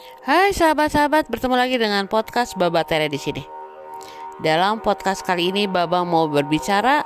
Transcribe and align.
Hai 0.00 0.56
sahabat-sahabat, 0.56 1.28
bertemu 1.28 1.60
lagi 1.60 1.76
dengan 1.76 2.08
podcast 2.08 2.56
Baba 2.56 2.88
Tere 2.88 3.12
di 3.12 3.20
sini. 3.20 3.44
Dalam 4.40 4.80
podcast 4.80 5.20
kali 5.20 5.52
ini 5.52 5.68
Baba 5.68 6.08
mau 6.08 6.24
berbicara 6.24 7.04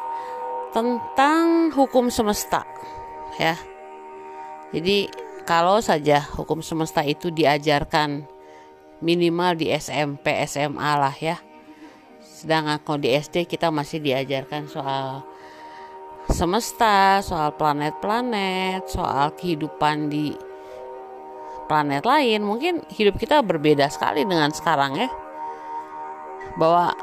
tentang 0.71 1.75
hukum 1.75 2.07
semesta, 2.07 2.63
ya. 3.35 3.59
Jadi 4.71 5.11
kalau 5.43 5.83
saja 5.83 6.23
hukum 6.39 6.63
semesta 6.63 7.03
itu 7.03 7.35
diajarkan 7.35 8.31
minimal 9.03 9.59
di 9.59 9.75
SMP, 9.75 10.31
SMA 10.47 10.93
lah 10.95 11.19
ya. 11.19 11.43
Sedangkan 12.23 12.79
kalau 12.79 13.03
di 13.03 13.11
SD 13.11 13.51
kita 13.51 13.75
masih 13.75 13.99
diajarkan 14.07 14.71
soal 14.71 15.27
semesta, 16.31 17.19
soal 17.27 17.59
planet-planet, 17.59 18.87
soal 18.87 19.35
kehidupan 19.35 20.15
di 20.15 20.31
planet 21.67 22.05
lain 22.05 22.41
mungkin 22.45 22.85
hidup 22.93 23.17
kita 23.17 23.41
berbeda 23.41 23.89
sekali 23.89 24.25
dengan 24.25 24.53
sekarang 24.53 24.97
ya. 24.97 25.09
Bahwa 26.55 26.95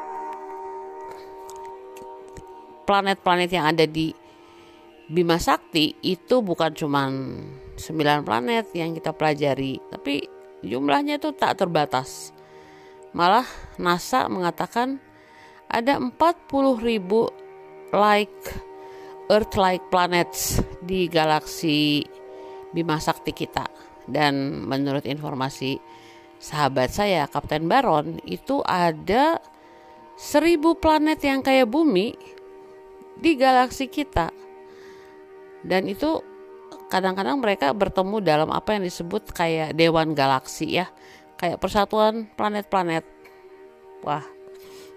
planet-planet 2.85 3.49
yang 3.51 3.65
ada 3.71 3.85
di 3.87 4.11
Bima 5.11 5.35
Sakti 5.39 5.95
itu 6.07 6.39
bukan 6.39 6.71
cuma 6.71 7.11
9 7.11 8.27
planet 8.27 8.71
yang 8.71 8.95
kita 8.95 9.11
pelajari 9.11 9.75
tapi 9.91 10.23
jumlahnya 10.63 11.19
itu 11.19 11.35
tak 11.35 11.59
terbatas. 11.59 12.31
Malah 13.11 13.47
NASA 13.75 14.31
mengatakan 14.31 15.03
ada 15.67 15.99
40 15.99 16.15
ribu 16.79 17.27
like 17.91 18.71
Earth 19.27 19.55
like 19.55 19.83
planets 19.91 20.63
di 20.83 21.11
galaksi 21.11 22.03
Bima 22.71 22.99
Sakti 22.99 23.35
kita 23.35 23.90
dan 24.09 24.65
menurut 24.65 25.05
informasi 25.05 25.77
sahabat 26.41 26.89
saya 26.89 27.29
Kapten 27.29 27.69
Baron 27.69 28.17
itu 28.25 28.65
ada 28.65 29.37
seribu 30.17 30.73
planet 30.77 31.21
yang 31.21 31.45
kayak 31.45 31.69
bumi 31.69 32.17
di 33.21 33.37
galaksi 33.37 33.85
kita. 33.85 34.33
Dan 35.61 35.85
itu 35.85 36.21
kadang-kadang 36.89 37.37
mereka 37.37 37.69
bertemu 37.69 38.17
dalam 38.25 38.49
apa 38.49 38.73
yang 38.73 38.83
disebut 38.85 39.29
kayak 39.29 39.77
dewan 39.77 40.17
galaksi 40.17 40.81
ya. 40.81 40.89
Kayak 41.37 41.61
persatuan 41.61 42.25
planet-planet. 42.33 43.05
Wah 44.01 44.25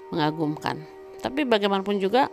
mengagumkan. 0.09 0.81
Tapi 1.21 1.45
bagaimanapun 1.45 2.01
juga 2.01 2.29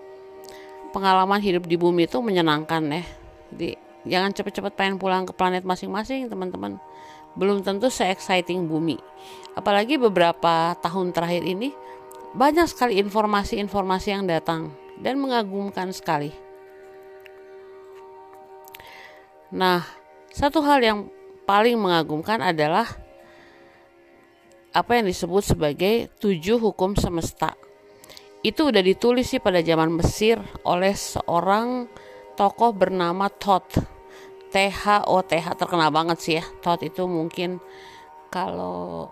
pengalaman 0.92 1.40
hidup 1.40 1.68
di 1.68 1.76
bumi 1.80 2.08
itu 2.08 2.20
menyenangkan 2.20 2.84
ya. 2.92 3.04
Jadi 3.52 3.91
jangan 4.08 4.34
cepet-cepet 4.34 4.74
pengen 4.74 4.98
pulang 4.98 5.24
ke 5.28 5.34
planet 5.36 5.66
masing-masing 5.66 6.28
teman-teman. 6.28 6.82
Belum 7.38 7.64
tentu 7.64 7.88
se-exciting 7.88 8.68
bumi. 8.68 9.00
Apalagi 9.56 9.96
beberapa 9.96 10.76
tahun 10.80 11.16
terakhir 11.16 11.44
ini 11.48 11.72
banyak 12.32 12.68
sekali 12.68 13.00
informasi-informasi 13.00 14.08
yang 14.12 14.24
datang 14.28 14.72
dan 15.00 15.20
mengagumkan 15.20 15.92
sekali. 15.92 16.32
Nah 19.52 19.84
satu 20.32 20.64
hal 20.64 20.80
yang 20.80 21.00
paling 21.44 21.76
mengagumkan 21.76 22.40
adalah 22.40 22.88
apa 24.72 24.92
yang 24.96 25.06
disebut 25.12 25.44
sebagai 25.44 26.08
tujuh 26.24 26.56
hukum 26.56 26.96
semesta. 26.96 27.60
Itu 28.40 28.72
udah 28.72 28.80
ditulis 28.80 29.28
sih 29.28 29.44
pada 29.44 29.60
zaman 29.60 29.92
Mesir 29.92 30.40
oleh 30.64 30.96
seorang 30.96 31.92
tokoh 32.40 32.72
bernama 32.72 33.28
Thoth. 33.28 33.91
TH 34.52 35.08
oh 35.08 35.24
TH 35.24 35.56
terkenal 35.56 35.90
banget 35.90 36.18
sih 36.20 36.36
ya. 36.40 36.46
Thoth 36.60 36.84
itu 36.84 37.08
mungkin 37.08 37.64
kalau 38.28 39.10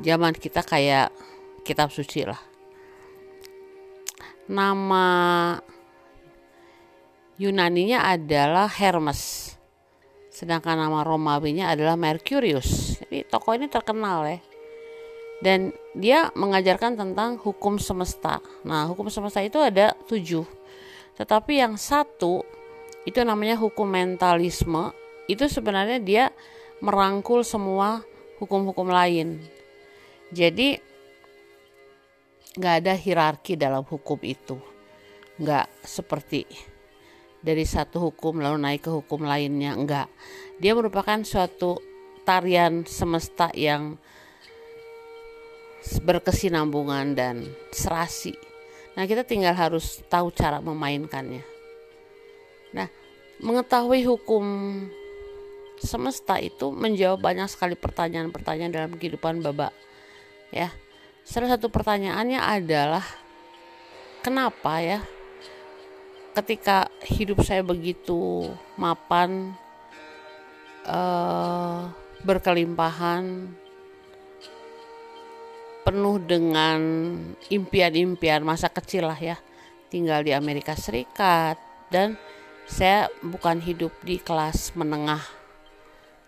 zaman 0.00 0.32
kita 0.34 0.64
kayak 0.64 1.12
kitab 1.62 1.92
suci 1.92 2.24
lah. 2.24 2.40
Nama 4.48 5.06
Yunaninya 7.40 8.08
adalah 8.08 8.68
Hermes. 8.68 9.52
Sedangkan 10.32 10.76
nama 10.76 11.06
Romawinya 11.06 11.70
adalah 11.70 11.94
Mercurius. 11.94 13.00
Jadi 13.00 13.28
tokoh 13.28 13.54
ini 13.54 13.70
terkenal 13.70 14.26
ya. 14.26 14.38
Dan 15.44 15.70
dia 15.94 16.32
mengajarkan 16.32 16.96
tentang 16.96 17.36
hukum 17.36 17.76
semesta. 17.76 18.40
Nah, 18.64 18.88
hukum 18.88 19.12
semesta 19.12 19.44
itu 19.44 19.60
ada 19.60 19.92
tujuh 20.08 20.46
tetapi 21.14 21.62
yang 21.62 21.78
satu 21.78 22.42
itu 23.04 23.20
namanya 23.24 23.56
hukum 23.60 23.88
mentalisme. 23.88 24.92
Itu 25.24 25.48
sebenarnya 25.48 26.00
dia 26.00 26.24
merangkul 26.84 27.44
semua 27.44 28.04
hukum-hukum 28.40 28.88
lain. 28.88 29.40
Jadi 30.34 30.76
nggak 32.54 32.74
ada 32.84 32.92
hierarki 32.96 33.56
dalam 33.56 33.84
hukum 33.84 34.20
itu. 34.20 34.60
Nggak 35.40 35.68
seperti 35.84 36.44
dari 37.44 37.64
satu 37.68 38.10
hukum 38.10 38.40
lalu 38.40 38.58
naik 38.60 38.88
ke 38.88 38.90
hukum 38.92 39.24
lainnya. 39.24 39.76
Enggak. 39.76 40.08
Dia 40.60 40.76
merupakan 40.76 41.20
suatu 41.24 41.80
tarian 42.24 42.88
semesta 42.88 43.52
yang 43.52 44.00
berkesinambungan 45.84 47.12
dan 47.12 47.44
serasi 47.68 48.32
Nah, 48.94 49.10
kita 49.10 49.26
tinggal 49.26 49.58
harus 49.58 50.06
tahu 50.06 50.30
cara 50.30 50.62
memainkannya. 50.62 51.53
Nah, 52.74 52.90
mengetahui 53.38 54.02
hukum 54.02 54.44
semesta 55.78 56.38
itu 56.42 56.74
menjawab 56.74 57.22
banyak 57.22 57.46
sekali 57.46 57.78
pertanyaan-pertanyaan 57.78 58.72
dalam 58.74 58.92
kehidupan 58.98 59.40
Baba. 59.40 59.70
Ya. 60.50 60.74
Salah 61.24 61.56
satu 61.56 61.72
pertanyaannya 61.72 62.36
adalah 62.36 63.04
kenapa 64.20 64.84
ya 64.84 65.00
ketika 66.36 66.90
hidup 67.00 67.40
saya 67.40 67.64
begitu 67.64 68.50
mapan 68.76 69.56
uh, 70.84 71.88
berkelimpahan 72.26 73.54
penuh 75.84 76.16
dengan 76.24 76.80
impian-impian 77.52 78.40
masa 78.40 78.72
kecil 78.72 79.08
lah 79.08 79.20
ya 79.20 79.36
tinggal 79.92 80.24
di 80.24 80.32
Amerika 80.32 80.72
Serikat 80.74 81.60
dan 81.92 82.16
saya 82.64 83.12
bukan 83.20 83.60
hidup 83.60 83.92
di 84.04 84.16
kelas 84.20 84.72
menengah 84.74 85.22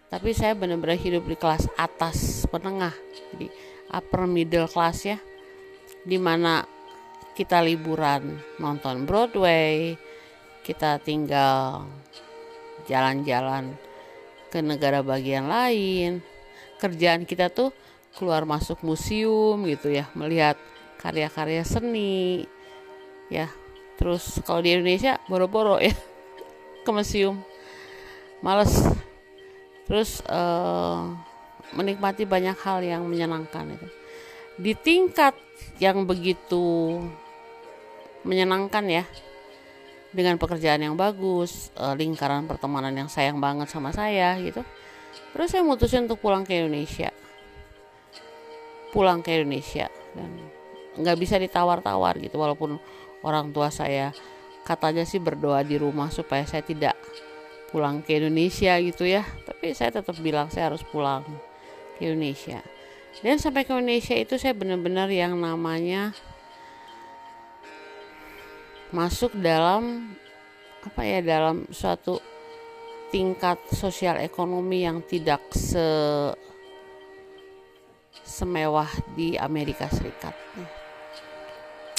tapi 0.07 0.31
saya 0.31 0.55
benar-benar 0.55 0.97
hidup 0.97 1.27
di 1.27 1.35
kelas 1.35 1.67
atas 1.75 2.47
menengah. 2.55 2.95
Jadi 3.35 3.51
upper 3.91 4.25
middle 4.31 4.71
class 4.71 5.03
ya 5.03 5.19
di 6.07 6.19
mana 6.19 6.63
kita 7.35 7.59
liburan 7.61 8.39
nonton 8.63 9.03
Broadway 9.03 9.99
kita 10.63 11.03
tinggal 11.03 11.87
jalan-jalan 12.87 13.75
ke 14.51 14.63
negara 14.63 15.03
bagian 15.03 15.51
lain. 15.51 16.23
Kerjaan 16.79 17.27
kita 17.27 17.51
tuh 17.51 17.75
keluar 18.15 18.47
masuk 18.47 18.81
museum 18.87 19.59
gitu 19.67 19.91
ya 19.91 20.07
melihat 20.15 20.55
karya-karya 21.03 21.67
seni 21.67 22.47
ya. 23.27 23.51
Terus 23.99 24.39
kalau 24.47 24.63
di 24.63 24.77
Indonesia 24.77 25.19
boro-boro 25.27 25.83
ya 25.83 25.95
ke 26.87 26.93
museum. 26.95 27.43
Males. 28.39 28.71
Terus 29.91 30.23
uh, 30.31 31.11
menikmati 31.75 32.23
banyak 32.23 32.55
hal 32.63 32.79
yang 32.87 33.03
menyenangkan 33.11 33.75
itu. 33.75 33.89
Di 34.57 34.73
tingkat 34.79 35.35
yang 35.83 36.07
begitu 36.07 36.97
menyenangkan 38.23 38.87
ya 38.87 39.05
dengan 40.15 40.39
pekerjaan 40.41 40.81
yang 40.81 40.97
bagus 40.97 41.75
uh, 41.77 41.93
lingkaran 41.93 42.49
pertemanan 42.49 42.95
yang 42.95 43.11
sayang 43.11 43.43
banget 43.43 43.67
sama 43.67 43.91
saya 43.91 44.39
gitu. 44.39 44.63
Terus 45.35 45.53
saya 45.53 45.67
mutusin 45.67 46.09
untuk 46.09 46.23
pulang 46.23 46.47
ke 46.47 46.57
Indonesia. 46.57 47.11
Pulang 48.95 49.21
ke 49.21 49.37
Indonesia 49.37 49.91
dan 50.17 50.31
nggak 50.97 51.17
bisa 51.21 51.37
ditawar-tawar 51.37 52.17
gitu 52.17 52.41
walaupun 52.41 52.81
orang 53.21 53.53
tua 53.53 53.69
saya 53.69 54.17
katanya 54.67 55.07
sih 55.07 55.23
berdoa 55.23 55.63
di 55.63 55.79
rumah 55.79 56.11
supaya 56.11 56.43
saya 56.43 56.67
tidak 56.67 56.99
pulang 57.71 58.03
ke 58.03 58.19
Indonesia 58.19 58.75
gitu 58.83 59.07
ya 59.07 59.23
tapi 59.47 59.71
saya 59.79 59.95
tetap 59.95 60.19
bilang 60.19 60.51
saya 60.51 60.75
harus 60.75 60.83
pulang 60.83 61.23
ke 61.97 62.11
Indonesia 62.11 62.59
dan 63.23 63.39
sampai 63.39 63.63
ke 63.63 63.71
Indonesia 63.71 64.19
itu 64.19 64.35
saya 64.37 64.53
benar-benar 64.59 65.07
yang 65.07 65.39
namanya 65.39 66.11
masuk 68.91 69.35
dalam 69.39 70.15
apa 70.83 71.03
ya 71.03 71.19
dalam 71.23 71.67
suatu 71.71 72.19
tingkat 73.11 73.59
sosial 73.71 74.19
ekonomi 74.23 74.87
yang 74.87 75.03
tidak 75.03 75.43
se 75.55 75.83
semewah 78.27 78.91
di 79.15 79.39
Amerika 79.39 79.87
Serikat. 79.87 80.35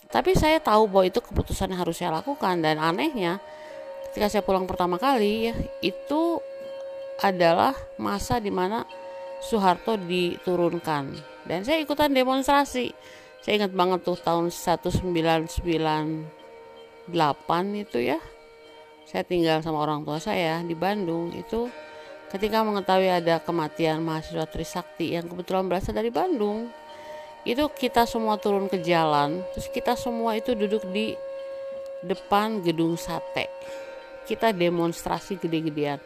Tapi 0.08 0.36
saya 0.40 0.64
tahu 0.64 0.88
bahwa 0.88 1.06
itu 1.08 1.20
keputusan 1.20 1.72
yang 1.76 1.84
harus 1.84 2.00
saya 2.00 2.16
lakukan 2.16 2.64
dan 2.64 2.80
anehnya 2.80 3.44
ketika 4.10 4.32
saya 4.32 4.44
pulang 4.44 4.64
pertama 4.64 4.96
kali 4.96 5.52
ya 5.52 5.56
itu 5.84 6.40
adalah 7.20 7.76
masa 8.00 8.40
di 8.40 8.54
mana 8.54 8.86
Soeharto 9.38 9.98
diturunkan. 10.02 11.14
Dan 11.46 11.62
saya 11.62 11.78
ikutan 11.82 12.10
demonstrasi. 12.10 12.90
Saya 13.42 13.64
ingat 13.64 13.74
banget 13.78 14.02
tuh 14.02 14.18
tahun 14.18 14.50
1998 14.50 16.26
itu 17.78 18.00
ya. 18.02 18.20
Saya 19.08 19.24
tinggal 19.24 19.64
sama 19.64 19.86
orang 19.86 20.04
tua 20.04 20.18
saya 20.20 20.60
di 20.66 20.74
Bandung. 20.74 21.32
Itu 21.38 21.70
ketika 22.34 22.66
mengetahui 22.66 23.08
ada 23.08 23.40
kematian 23.40 24.02
mahasiswa 24.04 24.50
Trisakti 24.50 25.16
yang 25.16 25.30
kebetulan 25.30 25.70
berasal 25.70 25.96
dari 25.96 26.10
Bandung 26.12 26.68
itu 27.48 27.64
kita 27.72 28.04
semua 28.04 28.36
turun 28.36 28.68
ke 28.68 28.84
jalan 28.84 29.40
terus 29.56 29.72
kita 29.72 29.96
semua 29.96 30.36
itu 30.36 30.52
duduk 30.52 30.84
di 30.92 31.16
depan 32.04 32.60
gedung 32.60 33.00
sate. 33.00 33.48
Kita 34.28 34.52
demonstrasi 34.52 35.40
gede-gedean. 35.40 36.04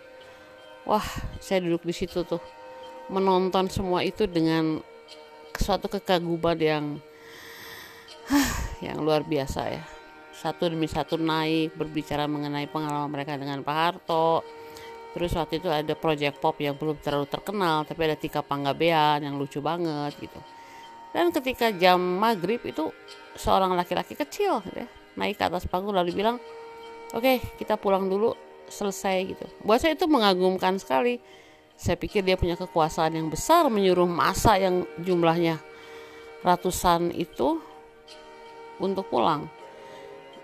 Wah 0.85 1.03
saya 1.41 1.65
duduk 1.65 1.81
di 1.89 1.93
situ 1.97 2.21
tuh 2.21 2.41
menonton 3.09 3.73
semua 3.73 4.05
itu 4.05 4.29
dengan 4.29 4.85
suatu 5.57 5.89
kekaguman 5.89 6.57
yang 6.61 6.85
yang 8.85 9.01
luar 9.01 9.25
biasa 9.25 9.61
ya. 9.73 9.83
Satu 10.37 10.69
demi 10.69 10.85
satu 10.85 11.17
naik 11.17 11.73
berbicara 11.73 12.29
mengenai 12.29 12.69
pengalaman 12.69 13.09
mereka 13.09 13.33
dengan 13.37 13.65
Pak 13.65 13.77
Harto. 13.77 14.45
Terus 15.17 15.33
waktu 15.33 15.57
itu 15.57 15.67
ada 15.73 15.97
project 15.97 16.37
pop 16.37 16.55
yang 16.61 16.77
belum 16.77 17.01
terlalu 17.01 17.27
terkenal 17.27 17.83
tapi 17.83 18.05
ada 18.05 18.15
Tika 18.15 18.45
Panggabean 18.45 19.25
yang 19.25 19.35
lucu 19.35 19.59
banget 19.59 20.15
gitu 20.21 20.39
dan 21.11 21.29
ketika 21.35 21.71
jam 21.75 21.99
maghrib 21.99 22.63
itu 22.63 22.91
seorang 23.35 23.75
laki-laki 23.75 24.15
kecil 24.15 24.63
ya, 24.71 24.87
naik 25.19 25.35
ke 25.39 25.43
atas 25.43 25.67
panggung 25.67 25.95
lalu 25.95 26.15
bilang 26.15 26.39
oke 27.11 27.19
okay, 27.19 27.43
kita 27.59 27.75
pulang 27.75 28.07
dulu 28.07 28.31
selesai 28.71 29.35
gitu. 29.35 29.45
Buat 29.67 29.83
saya 29.83 29.93
itu 29.99 30.07
mengagumkan 30.07 30.79
sekali. 30.79 31.19
Saya 31.75 31.97
pikir 31.97 32.21
dia 32.23 32.37
punya 32.37 32.55
kekuasaan 32.55 33.17
yang 33.17 33.27
besar 33.27 33.67
menyuruh 33.67 34.07
masa 34.07 34.55
yang 34.55 34.85
jumlahnya 35.01 35.59
ratusan 36.45 37.11
itu 37.11 37.59
untuk 38.79 39.09
pulang. 39.11 39.49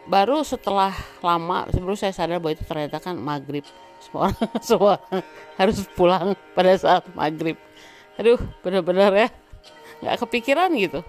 Baru 0.08 0.44
setelah 0.44 0.92
lama 1.24 1.68
baru 1.72 1.96
saya 1.96 2.12
sadar 2.12 2.42
bahwa 2.42 2.58
itu 2.58 2.66
ternyata 2.68 3.00
kan 3.00 3.16
maghrib. 3.16 3.64
Semua 4.02 4.30
orang 4.30 4.38
semua 4.68 4.94
harus 5.56 5.78
pulang 5.94 6.34
pada 6.58 6.74
saat 6.76 7.06
maghrib. 7.14 7.56
Aduh 8.18 8.42
benar-benar 8.66 9.14
ya 9.14 9.30
nggak 10.02 10.18
kepikiran 10.28 10.70
gitu. 10.78 11.02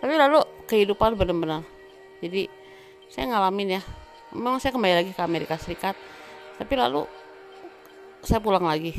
Tapi 0.00 0.14
lalu 0.16 0.40
kehidupan 0.64 1.14
benar-benar. 1.14 1.62
Jadi 2.24 2.48
saya 3.12 3.28
ngalamin 3.30 3.80
ya. 3.80 3.82
Memang 4.30 4.62
saya 4.62 4.72
kembali 4.72 4.94
lagi 5.04 5.12
ke 5.12 5.22
Amerika 5.22 5.60
Serikat. 5.60 5.94
Tapi 6.56 6.72
lalu 6.78 7.04
saya 8.24 8.40
pulang 8.40 8.64
lagi. 8.64 8.96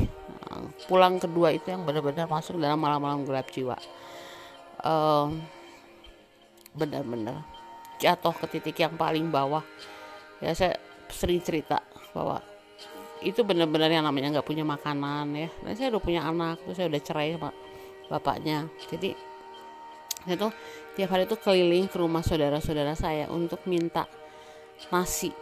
Pulang 0.86 1.18
kedua 1.18 1.50
itu 1.54 1.72
yang 1.72 1.82
benar-benar 1.82 2.28
masuk 2.28 2.60
dalam 2.60 2.78
malam-malam 2.78 3.24
gelap 3.24 3.48
jiwa. 3.50 3.76
Um, 4.84 5.42
benar-benar. 6.76 7.42
Jatuh 7.98 8.34
ke 8.34 8.46
titik 8.58 8.76
yang 8.82 8.94
paling 8.94 9.32
bawah. 9.32 9.64
Ya 10.42 10.54
saya 10.54 10.78
sering 11.10 11.42
cerita 11.42 11.82
bahwa 12.12 12.42
itu 13.22 13.46
benar-benar 13.46 13.88
yang 13.88 14.02
namanya 14.02 14.38
nggak 14.38 14.46
punya 14.46 14.66
makanan 14.66 15.34
ya. 15.34 15.48
Dan 15.62 15.72
saya 15.78 15.88
udah 15.94 16.02
punya 16.02 16.20
anak 16.26 16.62
terus 16.62 16.76
saya 16.78 16.90
udah 16.90 17.02
cerai 17.02 17.34
sama 17.38 17.50
bapaknya. 18.12 18.68
Jadi 18.92 19.16
itu 20.28 20.48
tiap 20.94 21.08
hari 21.10 21.24
itu 21.24 21.36
keliling 21.40 21.88
ke 21.88 21.96
rumah 21.96 22.20
saudara-saudara 22.20 22.92
saya 22.92 23.32
untuk 23.32 23.64
minta 23.64 24.04
nasi. 24.92 25.32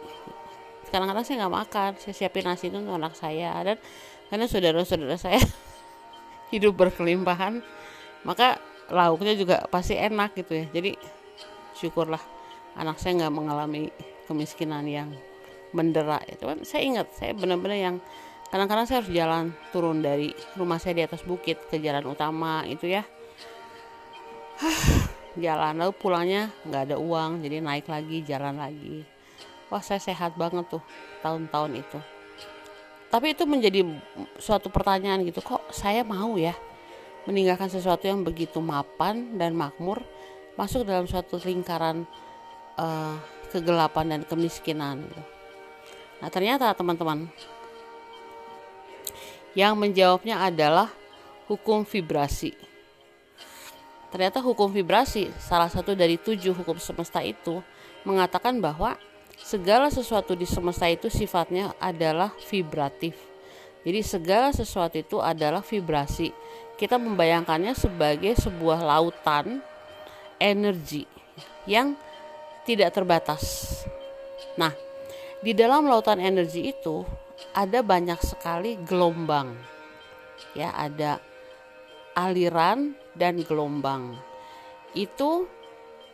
Kadang-kadang 0.87 1.23
saya 1.27 1.35
nggak 1.45 1.55
makan 1.55 1.89
saya 1.99 2.13
siapin 2.15 2.47
nasi 2.47 2.71
itu 2.71 2.79
untuk 2.79 2.95
anak 2.95 3.13
saya. 3.19 3.51
Dan 3.67 3.77
karena 4.31 4.45
saudara-saudara 4.47 5.19
saya 5.19 5.43
hidup 6.55 6.79
berkelimpahan 6.79 7.59
maka 8.23 8.61
lauknya 8.91 9.33
juga 9.35 9.67
pasti 9.67 9.99
enak 9.99 10.35
gitu 10.39 10.63
ya. 10.63 10.65
Jadi 10.71 10.91
syukurlah 11.75 12.21
anak 12.79 12.97
saya 12.99 13.25
nggak 13.25 13.33
mengalami 13.33 13.91
kemiskinan 14.31 14.87
yang 14.87 15.11
mendera. 15.75 16.23
Itu 16.27 16.47
kan 16.47 16.63
saya 16.63 16.83
ingat 16.87 17.07
saya 17.15 17.35
benar-benar 17.35 17.79
yang 17.79 17.97
kadang-kadang 18.51 18.85
saya 18.85 18.99
harus 18.99 19.11
jalan 19.15 19.55
turun 19.71 20.03
dari 20.03 20.35
rumah 20.59 20.77
saya 20.77 20.99
di 20.99 21.03
atas 21.07 21.23
bukit 21.23 21.57
ke 21.71 21.79
jalan 21.79 22.03
utama 22.03 22.67
itu 22.67 22.91
ya. 22.91 23.07
Jalan 25.39 25.79
lalu 25.79 25.95
pulangnya 25.95 26.51
nggak 26.67 26.91
ada 26.91 26.99
uang 26.99 27.39
jadi 27.39 27.63
naik 27.63 27.87
lagi 27.87 28.19
jalan 28.27 28.59
lagi. 28.59 29.07
Wah 29.71 29.79
saya 29.79 30.03
sehat 30.03 30.35
banget 30.35 30.67
tuh 30.67 30.83
tahun-tahun 31.23 31.79
itu. 31.79 31.99
Tapi 33.07 33.31
itu 33.31 33.47
menjadi 33.47 33.87
suatu 34.35 34.67
pertanyaan 34.67 35.23
gitu 35.23 35.39
kok 35.39 35.63
saya 35.71 36.03
mau 36.03 36.35
ya 36.35 36.51
meninggalkan 37.23 37.71
sesuatu 37.71 38.11
yang 38.11 38.27
begitu 38.27 38.59
mapan 38.59 39.39
dan 39.39 39.55
makmur 39.55 40.03
masuk 40.59 40.83
dalam 40.83 41.07
suatu 41.07 41.39
lingkaran 41.39 42.03
uh, 42.75 43.15
kegelapan 43.55 44.15
dan 44.15 44.21
kemiskinan 44.27 45.07
gitu. 45.07 45.23
Nah 46.19 46.29
ternyata 46.31 46.71
teman-teman 46.75 47.31
yang 49.57 49.75
menjawabnya 49.75 50.39
adalah 50.41 50.91
hukum 51.51 51.83
vibrasi. 51.83 52.55
Ternyata 54.11 54.43
hukum 54.43 54.67
vibrasi, 54.67 55.31
salah 55.39 55.71
satu 55.71 55.95
dari 55.95 56.19
tujuh 56.19 56.51
hukum 56.51 56.75
semesta 56.79 57.23
itu, 57.23 57.63
mengatakan 58.03 58.59
bahwa 58.59 58.99
segala 59.39 59.87
sesuatu 59.87 60.35
di 60.35 60.43
semesta 60.43 60.87
itu 60.91 61.07
sifatnya 61.07 61.71
adalah 61.79 62.35
vibratif. 62.51 63.15
Jadi 63.81 63.99
segala 64.05 64.51
sesuatu 64.51 64.99
itu 64.99 65.17
adalah 65.17 65.63
vibrasi. 65.63 66.29
Kita 66.75 66.99
membayangkannya 66.99 67.73
sebagai 67.73 68.35
sebuah 68.37 68.83
lautan 68.83 69.63
energi 70.37 71.07
yang 71.65 71.95
tidak 72.67 72.93
terbatas. 72.93 73.73
Nah, 74.59 74.75
di 75.41 75.55
dalam 75.57 75.89
lautan 75.89 76.21
energi 76.21 76.69
itu 76.69 77.01
ada 77.53 77.83
banyak 77.83 78.19
sekali 78.23 78.79
gelombang. 78.83 79.57
Ya, 80.57 80.73
ada 80.73 81.21
aliran 82.17 82.95
dan 83.15 83.39
gelombang. 83.43 84.17
Itu 84.91 85.47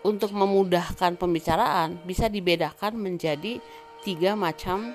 untuk 0.05 0.31
memudahkan 0.31 1.17
pembicaraan 1.17 2.05
bisa 2.05 2.29
dibedakan 2.29 2.95
menjadi 2.95 3.59
tiga 4.05 4.37
macam 4.37 4.93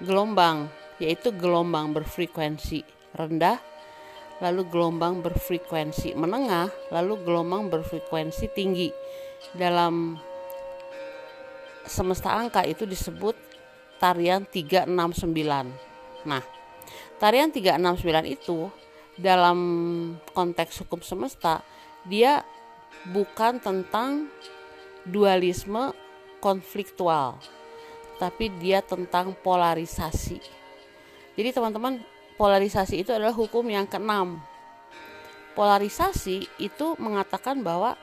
gelombang, 0.00 0.70
yaitu 1.02 1.34
gelombang 1.34 1.92
berfrekuensi 1.92 2.86
rendah, 3.14 3.58
lalu 4.42 4.66
gelombang 4.70 5.22
berfrekuensi 5.22 6.14
menengah, 6.14 6.70
lalu 6.90 7.20
gelombang 7.22 7.70
berfrekuensi 7.70 8.46
tinggi. 8.54 8.90
Dalam 9.52 10.16
semesta 11.84 12.32
angka 12.32 12.64
itu 12.64 12.88
disebut 12.88 13.53
tarian 14.04 14.44
369. 14.44 14.92
Nah, 16.28 16.44
tarian 17.16 17.48
369 17.48 18.36
itu 18.36 18.68
dalam 19.16 19.58
konteks 20.36 20.84
hukum 20.84 21.00
semesta 21.00 21.64
dia 22.04 22.44
bukan 23.08 23.56
tentang 23.64 24.28
dualisme 25.08 25.96
konfliktual, 26.44 27.40
tapi 28.20 28.52
dia 28.60 28.84
tentang 28.84 29.32
polarisasi. 29.40 30.36
Jadi 31.40 31.48
teman-teman, 31.56 32.04
polarisasi 32.36 33.00
itu 33.00 33.08
adalah 33.08 33.32
hukum 33.32 33.64
yang 33.72 33.88
keenam. 33.88 34.36
Polarisasi 35.56 36.44
itu 36.60 36.86
mengatakan 37.00 37.64
bahwa 37.64 37.96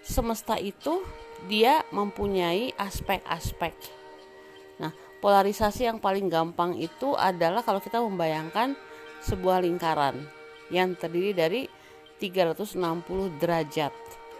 semesta 0.00 0.56
itu 0.56 1.04
dia 1.44 1.84
mempunyai 1.92 2.72
aspek-aspek. 2.80 4.03
Polarisasi 5.24 5.88
yang 5.88 6.04
paling 6.04 6.28
gampang 6.28 6.76
itu 6.76 7.16
adalah 7.16 7.64
kalau 7.64 7.80
kita 7.80 7.96
membayangkan 7.96 8.76
sebuah 9.24 9.64
lingkaran 9.64 10.20
yang 10.68 10.92
terdiri 10.92 11.32
dari 11.32 11.64
360 12.20 13.40
derajat. 13.40 13.94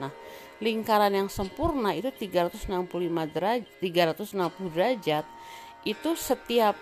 Nah, 0.04 0.12
lingkaran 0.60 1.16
yang 1.16 1.32
sempurna 1.32 1.96
itu 1.96 2.12
365 2.12 2.68
derajat, 3.32 3.64
360 3.80 4.76
derajat 4.76 5.24
itu 5.88 6.10
setiap 6.20 6.76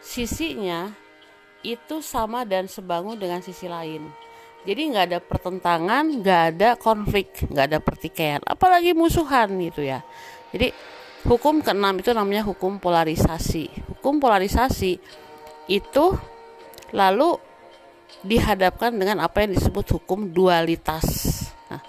sisinya 0.00 0.88
itu 1.60 2.02
sama 2.02 2.48
dan 2.48 2.66
sebangun 2.66 3.20
dengan 3.20 3.44
sisi 3.44 3.70
lain 3.70 4.10
jadi 4.62 4.80
nggak 4.94 5.06
ada 5.10 5.18
pertentangan 5.22 6.04
nggak 6.22 6.42
ada 6.54 6.68
konflik 6.78 7.34
nggak 7.50 7.66
ada 7.70 7.78
pertikaian 7.82 8.42
apalagi 8.46 8.94
musuhan 8.94 9.50
gitu 9.58 9.82
ya 9.82 10.02
jadi 10.54 10.74
hukum 11.26 11.62
keenam 11.62 11.98
itu 11.98 12.10
namanya 12.12 12.46
hukum 12.46 12.78
polarisasi. 12.78 13.70
Hukum 13.96 14.18
polarisasi 14.18 14.98
itu 15.70 16.04
lalu 16.92 17.38
dihadapkan 18.22 18.92
dengan 18.94 19.24
apa 19.24 19.46
yang 19.46 19.56
disebut 19.56 19.98
hukum 19.98 20.30
dualitas. 20.30 21.04
Nah, 21.72 21.82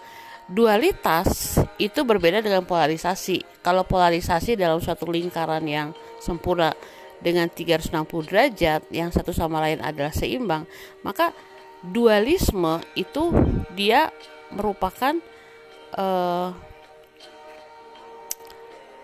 dualitas 0.48 1.60
itu 1.78 2.02
berbeda 2.06 2.40
dengan 2.40 2.64
polarisasi. 2.64 3.62
Kalau 3.62 3.84
polarisasi 3.84 4.56
dalam 4.56 4.80
suatu 4.80 5.10
lingkaran 5.10 5.64
yang 5.66 5.92
sempurna 6.24 6.72
dengan 7.24 7.48
360 7.48 8.28
derajat 8.28 8.82
yang 8.92 9.08
satu 9.10 9.32
sama 9.32 9.64
lain 9.64 9.80
adalah 9.80 10.12
seimbang 10.12 10.68
maka 11.08 11.32
dualisme 11.80 12.84
itu 13.00 13.32
dia 13.72 14.12
merupakan 14.52 15.16
uh, 15.96 16.52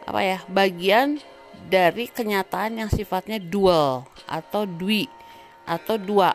apa 0.09 0.21
ya 0.25 0.39
bagian 0.49 1.21
dari 1.69 2.09
kenyataan 2.09 2.81
yang 2.81 2.89
sifatnya 2.89 3.37
dual 3.37 4.09
atau 4.25 4.65
dwi 4.65 5.05
atau 5.69 6.01
dua 6.01 6.33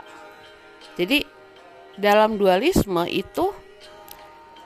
jadi 0.94 1.26
dalam 1.98 2.38
dualisme 2.38 3.02
itu 3.10 3.50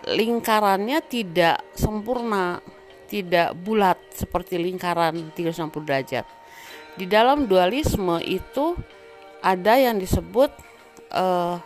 lingkarannya 0.09 1.05
tidak 1.05 1.61
sempurna, 1.77 2.61
tidak 3.09 3.53
bulat 3.57 4.01
seperti 4.13 4.57
lingkaran 4.57 5.33
360 5.37 5.85
derajat. 5.85 6.25
Di 6.97 7.05
dalam 7.05 7.45
dualisme 7.49 8.21
itu 8.25 8.75
ada 9.45 9.77
yang 9.79 10.01
disebut 10.01 10.51
uh, 11.15 11.61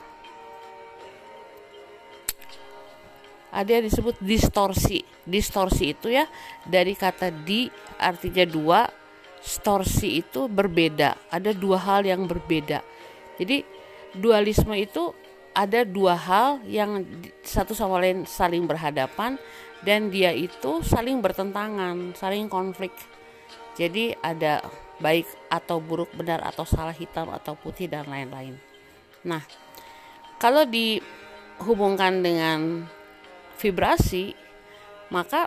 ada 3.53 3.69
yang 3.69 3.85
disebut 3.85 4.17
distorsi. 4.25 5.05
Distorsi 5.29 5.93
itu 5.93 6.09
ya 6.09 6.25
dari 6.65 6.97
kata 6.97 7.29
di 7.29 7.69
artinya 8.01 8.49
dua, 8.49 8.81
storsi 9.45 10.25
itu 10.25 10.49
berbeda. 10.49 11.29
Ada 11.29 11.53
dua 11.53 11.79
hal 11.79 12.09
yang 12.09 12.25
berbeda. 12.25 12.81
Jadi 13.37 13.61
dualisme 14.17 14.73
itu 14.73 15.13
ada 15.53 15.85
dua 15.85 16.17
hal 16.17 16.65
yang 16.65 17.05
satu 17.45 17.77
sama 17.77 18.01
lain 18.01 18.25
saling 18.25 18.65
berhadapan 18.65 19.37
dan 19.85 20.09
dia 20.09 20.33
itu 20.33 20.81
saling 20.81 21.21
bertentangan, 21.21 22.17
saling 22.17 22.49
konflik. 22.49 22.97
Jadi 23.77 24.17
ada 24.25 24.65
baik 24.97 25.29
atau 25.53 25.83
buruk, 25.83 26.09
benar 26.17 26.41
atau 26.41 26.65
salah, 26.65 26.95
hitam 26.95 27.29
atau 27.29 27.59
putih 27.59 27.91
dan 27.91 28.07
lain-lain. 28.07 28.57
Nah, 29.27 29.43
kalau 30.39 30.63
dihubungkan 30.65 32.23
dengan 32.23 32.87
vibrasi, 33.63 34.35
maka 35.15 35.47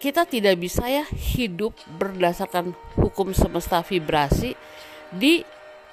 kita 0.00 0.24
tidak 0.24 0.56
bisa 0.56 0.88
ya 0.88 1.04
hidup 1.10 1.76
berdasarkan 1.98 2.72
hukum 2.96 3.34
semesta 3.36 3.82
vibrasi 3.82 4.54
di 5.12 5.44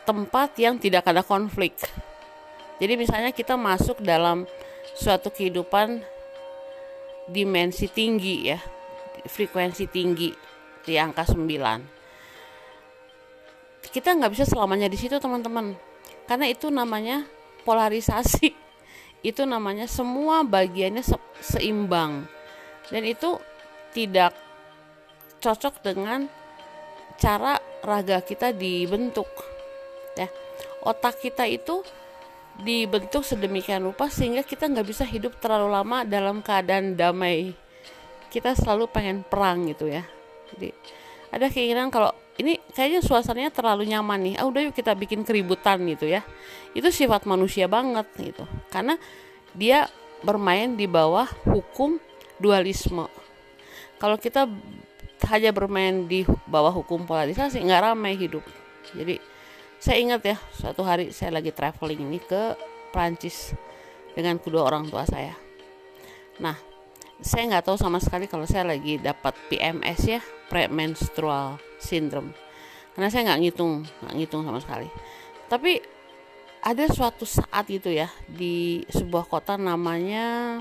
tempat 0.08 0.56
yang 0.62 0.80
tidak 0.80 1.04
ada 1.10 1.26
konflik. 1.26 1.74
Jadi 2.78 2.94
misalnya 2.96 3.34
kita 3.34 3.58
masuk 3.58 4.06
dalam 4.06 4.46
suatu 4.96 5.34
kehidupan 5.34 6.06
dimensi 7.28 7.92
tinggi 7.92 8.48
ya, 8.48 8.56
frekuensi 9.28 9.92
tinggi 9.92 10.32
di 10.88 10.96
angka 10.96 11.28
9. 11.28 11.44
Kita 13.92 14.16
nggak 14.16 14.32
bisa 14.32 14.48
selamanya 14.48 14.88
di 14.88 14.96
situ 14.96 15.20
teman-teman, 15.20 15.76
karena 16.30 16.48
itu 16.48 16.72
namanya 16.72 17.28
polarisasi. 17.68 18.56
Itu 19.30 19.44
namanya 19.44 19.92
semua 19.92 20.48
bagiannya 20.48 21.04
se 21.04 21.20
seimbang. 21.44 22.24
Dan 22.88 23.04
itu 23.04 23.36
tidak 23.92 24.32
cocok 25.44 25.84
dengan 25.84 26.32
cara 27.20 27.60
raga 27.84 28.24
kita 28.24 28.56
dibentuk 28.56 29.28
ya. 30.16 30.32
Otak 30.88 31.20
kita 31.20 31.44
itu 31.44 31.84
dibentuk 32.64 33.28
sedemikian 33.28 33.84
rupa 33.84 34.08
sehingga 34.08 34.42
kita 34.42 34.72
nggak 34.72 34.88
bisa 34.88 35.04
hidup 35.04 35.36
terlalu 35.44 35.68
lama 35.76 36.08
dalam 36.08 36.40
keadaan 36.40 36.96
damai. 36.96 37.52
Kita 38.32 38.56
selalu 38.56 38.88
pengen 38.88 39.28
perang 39.28 39.68
gitu 39.68 39.92
ya. 39.92 40.08
Jadi 40.56 40.72
ada 41.28 41.52
keinginan 41.52 41.92
kalau 41.92 42.16
ini 42.38 42.62
kayaknya 42.74 43.02
suasananya 43.02 43.50
terlalu 43.50 43.90
nyaman 43.90 44.20
nih. 44.22 44.36
Ah 44.38 44.46
udah 44.46 44.70
yuk 44.70 44.74
kita 44.78 44.94
bikin 44.94 45.26
keributan 45.26 45.82
gitu 45.90 46.06
ya. 46.06 46.22
Itu 46.78 46.94
sifat 46.94 47.26
manusia 47.26 47.66
banget 47.66 48.06
gitu. 48.18 48.46
Karena 48.70 48.94
dia 49.58 49.90
bermain 50.22 50.78
di 50.78 50.86
bawah 50.86 51.26
hukum 51.50 51.98
dualisme. 52.38 53.10
Kalau 53.98 54.22
kita 54.22 54.46
hanya 55.34 55.50
bermain 55.50 56.06
di 56.06 56.22
bawah 56.46 56.70
hukum 56.70 57.10
polarisasi 57.10 57.58
nggak 57.66 57.84
ramai 57.90 58.14
hidup. 58.14 58.46
Jadi 58.94 59.18
saya 59.82 59.98
ingat 59.98 60.22
ya 60.22 60.38
suatu 60.54 60.86
hari 60.86 61.10
saya 61.10 61.34
lagi 61.34 61.50
traveling 61.50 62.06
ini 62.06 62.22
ke 62.22 62.54
Prancis 62.94 63.58
dengan 64.14 64.38
kedua 64.38 64.66
orang 64.66 64.86
tua 64.86 65.10
saya. 65.10 65.34
Nah 66.38 66.67
saya 67.22 67.44
nggak 67.50 67.66
tahu 67.66 67.78
sama 67.80 67.98
sekali 67.98 68.30
kalau 68.30 68.46
saya 68.46 68.68
lagi 68.68 69.02
dapat 69.02 69.34
PMS 69.50 70.00
ya 70.06 70.22
premenstrual 70.50 71.58
syndrome. 71.82 72.34
Karena 72.94 73.10
saya 73.10 73.34
nggak 73.34 73.42
ngitung 73.42 73.74
nggak 73.84 74.16
ngitung 74.18 74.42
sama 74.46 74.60
sekali. 74.62 74.90
Tapi 75.50 75.82
ada 76.62 76.86
suatu 76.90 77.24
saat 77.26 77.70
gitu 77.70 77.94
ya 77.94 78.10
di 78.26 78.84
sebuah 78.90 79.30
kota 79.30 79.56
namanya 79.56 80.60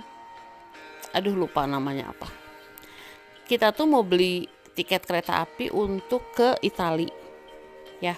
aduh 1.12 1.36
lupa 1.36 1.64
namanya 1.68 2.12
apa. 2.12 2.28
Kita 3.46 3.72
tuh 3.72 3.86
mau 3.86 4.02
beli 4.02 4.48
tiket 4.76 5.06
kereta 5.08 5.40
api 5.40 5.72
untuk 5.72 6.32
ke 6.36 6.60
Italia 6.60 7.12
ya. 8.00 8.16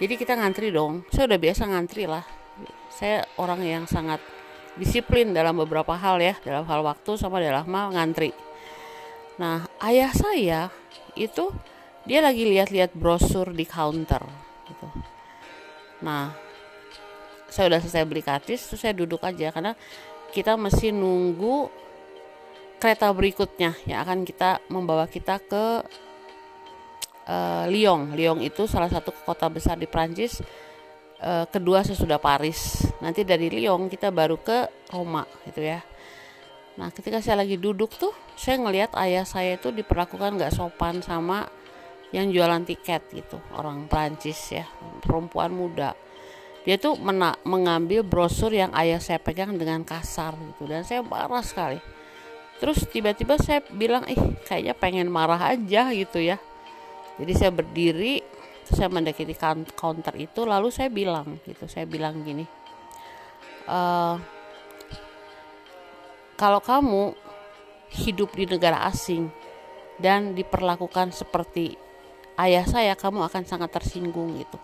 Jadi 0.00 0.14
kita 0.18 0.34
ngantri 0.34 0.74
dong. 0.74 1.06
Saya 1.12 1.30
udah 1.30 1.40
biasa 1.40 1.62
ngantri 1.70 2.04
lah. 2.08 2.24
Saya 2.90 3.26
orang 3.38 3.62
yang 3.62 3.84
sangat 3.86 4.22
disiplin 4.78 5.30
dalam 5.30 5.54
beberapa 5.58 5.94
hal 5.94 6.18
ya 6.18 6.34
dalam 6.42 6.66
hal 6.66 6.80
waktu 6.82 7.14
sama 7.18 7.38
dalam 7.38 7.66
hal 7.66 7.94
ngantri 7.94 8.34
nah 9.38 9.66
ayah 9.82 10.10
saya 10.14 10.60
itu 11.18 11.50
dia 12.04 12.20
lagi 12.20 12.44
lihat-lihat 12.46 12.94
brosur 12.94 13.50
di 13.54 13.66
counter 13.66 14.22
gitu 14.66 14.86
nah 16.02 16.34
saya 17.50 17.70
udah 17.70 17.80
selesai 17.82 18.04
beli 18.06 18.22
kartis 18.22 18.66
terus 18.66 18.82
saya 18.82 18.94
duduk 18.94 19.22
aja 19.22 19.54
karena 19.54 19.78
kita 20.34 20.58
mesti 20.58 20.90
nunggu 20.90 21.70
kereta 22.82 23.08
berikutnya 23.14 23.78
yang 23.86 24.02
akan 24.02 24.26
kita 24.26 24.58
membawa 24.68 25.06
kita 25.08 25.38
ke 25.40 25.64
uh, 27.28 27.64
Lyon. 27.68 28.12
Lyon 28.12 28.42
itu 28.44 28.68
salah 28.68 28.92
satu 28.92 29.14
kota 29.24 29.48
besar 29.48 29.80
di 29.80 29.88
Prancis. 29.88 30.44
Uh, 31.24 31.48
kedua 31.48 31.80
sesudah 31.80 32.20
Paris. 32.20 32.84
Nanti 33.00 33.24
dari 33.24 33.48
Lyon 33.48 33.88
kita 33.88 34.12
baru 34.12 34.36
ke 34.36 34.68
Roma 34.92 35.24
gitu 35.48 35.64
ya. 35.64 35.80
Nah 36.76 36.92
ketika 36.92 37.24
saya 37.24 37.40
lagi 37.40 37.56
duduk 37.56 37.96
tuh, 37.96 38.12
saya 38.36 38.60
ngelihat 38.60 38.92
ayah 39.00 39.24
saya 39.24 39.56
itu 39.56 39.72
diperlakukan 39.72 40.36
nggak 40.36 40.52
sopan 40.52 41.00
sama 41.00 41.48
yang 42.12 42.28
jualan 42.28 42.68
tiket 42.68 43.08
gitu, 43.08 43.40
orang 43.56 43.88
Prancis 43.88 44.36
ya, 44.52 44.68
perempuan 45.00 45.48
muda. 45.48 45.96
Dia 46.68 46.76
tuh 46.76 47.00
mena 47.00 47.40
mengambil 47.48 48.04
brosur 48.04 48.52
yang 48.52 48.70
ayah 48.76 49.00
saya 49.00 49.16
pegang 49.16 49.56
dengan 49.56 49.80
kasar 49.80 50.36
gitu 50.36 50.68
dan 50.68 50.84
saya 50.84 51.00
marah 51.00 51.40
sekali. 51.40 51.80
Terus 52.60 52.84
tiba-tiba 52.84 53.40
saya 53.40 53.64
bilang, 53.72 54.04
ih 54.12 54.20
kayaknya 54.44 54.76
pengen 54.76 55.08
marah 55.08 55.40
aja 55.56 55.88
gitu 55.88 56.20
ya 56.20 56.36
jadi 57.18 57.32
saya 57.34 57.52
berdiri 57.54 58.22
saya 58.72 58.88
mendekati 58.88 59.36
counter 59.76 60.14
itu 60.16 60.40
lalu 60.48 60.72
saya 60.72 60.88
bilang 60.88 61.36
gitu 61.44 61.68
saya 61.68 61.84
bilang 61.84 62.24
gini 62.24 62.44
e, 63.68 63.78
kalau 66.34 66.60
kamu 66.64 67.12
hidup 67.94 68.32
di 68.34 68.48
negara 68.48 68.88
asing 68.88 69.28
dan 70.00 70.32
diperlakukan 70.32 71.14
seperti 71.14 71.76
ayah 72.40 72.66
saya 72.66 72.96
kamu 72.96 73.28
akan 73.28 73.44
sangat 73.44 73.70
tersinggung 73.70 74.34
gitu 74.40 74.58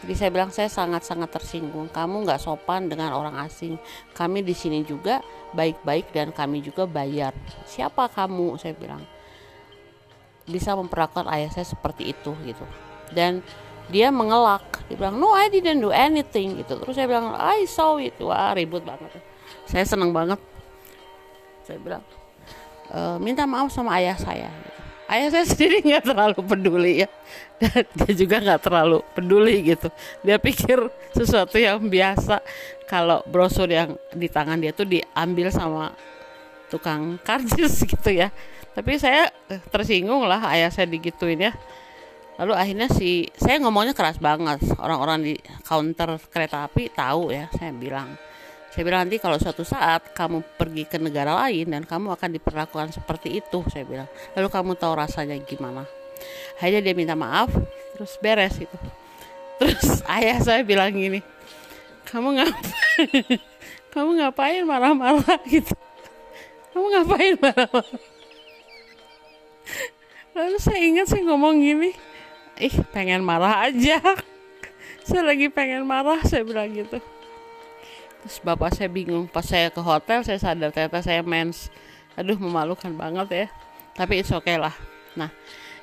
jadi 0.00 0.16
saya 0.16 0.30
bilang 0.32 0.48
saya 0.48 0.72
sangat-sangat 0.72 1.28
tersinggung. 1.28 1.92
Kamu 1.92 2.24
nggak 2.24 2.40
sopan 2.40 2.88
dengan 2.88 3.12
orang 3.12 3.36
asing. 3.44 3.76
Kami 4.16 4.40
di 4.40 4.56
sini 4.56 4.80
juga 4.80 5.20
baik-baik 5.52 6.16
dan 6.16 6.32
kami 6.32 6.64
juga 6.64 6.88
bayar. 6.88 7.36
Siapa 7.68 8.08
kamu? 8.08 8.56
Saya 8.56 8.72
bilang 8.72 9.04
bisa 10.50 10.74
memperlakukan 10.74 11.30
ayah 11.30 11.50
saya 11.54 11.64
seperti 11.64 12.10
itu 12.10 12.34
gitu 12.42 12.66
dan 13.14 13.42
dia 13.90 14.08
mengelak. 14.14 14.62
Dia 14.86 14.96
bilang 14.96 15.18
no 15.18 15.34
I 15.34 15.50
didn't 15.50 15.82
do 15.82 15.90
anything 15.90 16.62
gitu. 16.62 16.78
Terus 16.78 16.94
saya 16.94 17.06
bilang 17.10 17.34
I 17.34 17.66
saw 17.66 17.98
it. 17.98 18.16
Wah 18.22 18.54
ribut 18.54 18.86
banget. 18.86 19.10
Saya 19.66 19.84
senang 19.86 20.14
banget. 20.14 20.38
Saya 21.66 21.78
bilang 21.82 22.02
e, 22.90 22.98
minta 23.18 23.44
maaf 23.44 23.70
sama 23.74 23.98
ayah 23.98 24.18
saya. 24.18 24.50
Ayah 25.10 25.30
saya 25.34 25.44
sendiri 25.50 25.82
nggak 25.82 26.06
terlalu 26.06 26.38
peduli 26.46 26.92
ya. 27.06 27.08
Dan 27.60 27.84
dia 27.98 28.12
juga 28.14 28.36
nggak 28.40 28.60
terlalu 28.62 28.98
peduli 29.14 29.54
gitu. 29.74 29.88
Dia 30.22 30.38
pikir 30.38 30.90
sesuatu 31.14 31.58
yang 31.58 31.82
biasa. 31.82 32.42
Kalau 32.86 33.22
brosur 33.26 33.70
yang 33.70 33.94
di 34.10 34.26
tangan 34.26 34.58
dia 34.58 34.74
tuh 34.74 34.86
diambil 34.86 35.50
sama 35.54 35.94
tukang 36.70 37.18
karcis 37.22 37.82
gitu 37.90 38.10
ya. 38.10 38.30
Tapi 38.70 39.02
saya 39.02 39.30
eh, 39.50 39.58
tersinggung 39.70 40.26
lah 40.30 40.46
ayah 40.54 40.70
saya 40.70 40.86
digituin 40.86 41.50
ya 41.50 41.52
lalu 42.40 42.52
akhirnya 42.56 42.88
si 42.88 43.28
saya 43.36 43.60
ngomongnya 43.60 43.92
keras 43.92 44.16
banget 44.16 44.64
orang-orang 44.80 45.20
di 45.20 45.34
counter 45.62 46.16
kereta 46.32 46.64
api 46.64 46.88
tahu 46.88 47.28
ya 47.30 47.52
saya 47.52 47.70
bilang 47.76 48.16
Saya 48.70 48.86
bilang 48.86 49.02
nanti 49.02 49.18
kalau 49.18 49.34
suatu 49.34 49.66
saat 49.66 50.14
kamu 50.14 50.46
pergi 50.54 50.86
ke 50.86 50.94
negara 51.02 51.34
lain 51.34 51.74
dan 51.74 51.82
kamu 51.82 52.14
akan 52.14 52.30
diperlakukan 52.38 52.94
seperti 52.94 53.42
itu, 53.42 53.66
saya 53.66 53.82
bilang. 53.82 54.06
Lalu 54.38 54.46
kamu 54.46 54.70
tahu 54.78 54.94
rasanya 54.94 55.34
gimana? 55.42 55.90
Hanya 56.62 56.78
dia 56.78 56.94
minta 56.94 57.18
maaf, 57.18 57.50
terus 57.98 58.14
beres 58.22 58.62
itu. 58.62 58.78
Terus 59.58 60.00
ayah 60.22 60.38
saya 60.38 60.62
bilang 60.62 60.94
gini, 60.94 61.18
kamu 62.06 62.38
ngapain? 62.38 63.38
kamu 63.94 64.10
ngapain 64.22 64.62
marah-marah 64.62 65.40
gitu? 65.50 65.74
Kamu 66.70 66.86
ngapain 66.94 67.34
marah-marah? 67.42 68.02
Lalu 70.30 70.56
saya 70.62 70.80
ingat 70.86 71.10
saya 71.10 71.26
ngomong 71.26 71.58
gini, 71.58 71.90
ih 72.60 72.76
pengen 72.92 73.24
marah 73.24 73.66
aja. 73.66 73.98
saya 75.08 75.22
lagi 75.24 75.48
pengen 75.48 75.88
marah, 75.88 76.20
saya 76.22 76.44
bilang 76.44 76.68
gitu. 76.70 77.00
Terus 78.20 78.36
bapak 78.44 78.76
saya 78.76 78.92
bingung 78.92 79.24
pas 79.24 79.42
saya 79.42 79.72
ke 79.72 79.80
hotel 79.80 80.20
saya 80.20 80.36
sadar 80.36 80.70
ternyata 80.70 81.00
saya 81.00 81.24
mens. 81.24 81.72
Aduh 82.14 82.36
memalukan 82.36 82.92
banget 82.92 83.28
ya. 83.32 83.46
Tapi 83.96 84.20
it's 84.20 84.30
okay 84.30 84.60
lah. 84.60 84.76
Nah 85.16 85.32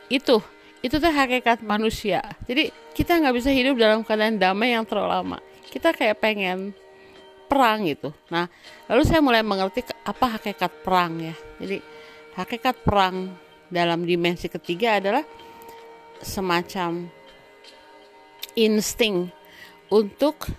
itu 0.08 0.38
itu 0.86 0.96
tuh 1.02 1.10
hakikat 1.10 1.66
manusia. 1.66 2.22
Jadi 2.46 2.70
kita 2.94 3.18
nggak 3.18 3.36
bisa 3.36 3.50
hidup 3.50 3.76
dalam 3.82 4.06
keadaan 4.06 4.38
damai 4.38 4.78
yang 4.78 4.86
terlalu 4.86 5.10
lama 5.10 5.38
kita 5.68 5.92
kayak 5.94 6.18
pengen 6.24 6.72
perang 7.48 7.86
gitu. 7.88 8.12
Nah 8.32 8.48
lalu 8.88 9.04
saya 9.04 9.20
mulai 9.20 9.44
mengerti 9.44 9.84
apa 10.04 10.40
hakikat 10.40 10.72
perang 10.84 11.20
ya. 11.22 11.36
Jadi 11.60 11.78
hakikat 12.40 12.82
perang 12.82 13.36
dalam 13.68 14.08
dimensi 14.08 14.48
ketiga 14.48 15.00
adalah 15.00 15.24
semacam 16.22 17.10
insting 18.58 19.30
untuk 19.88 20.50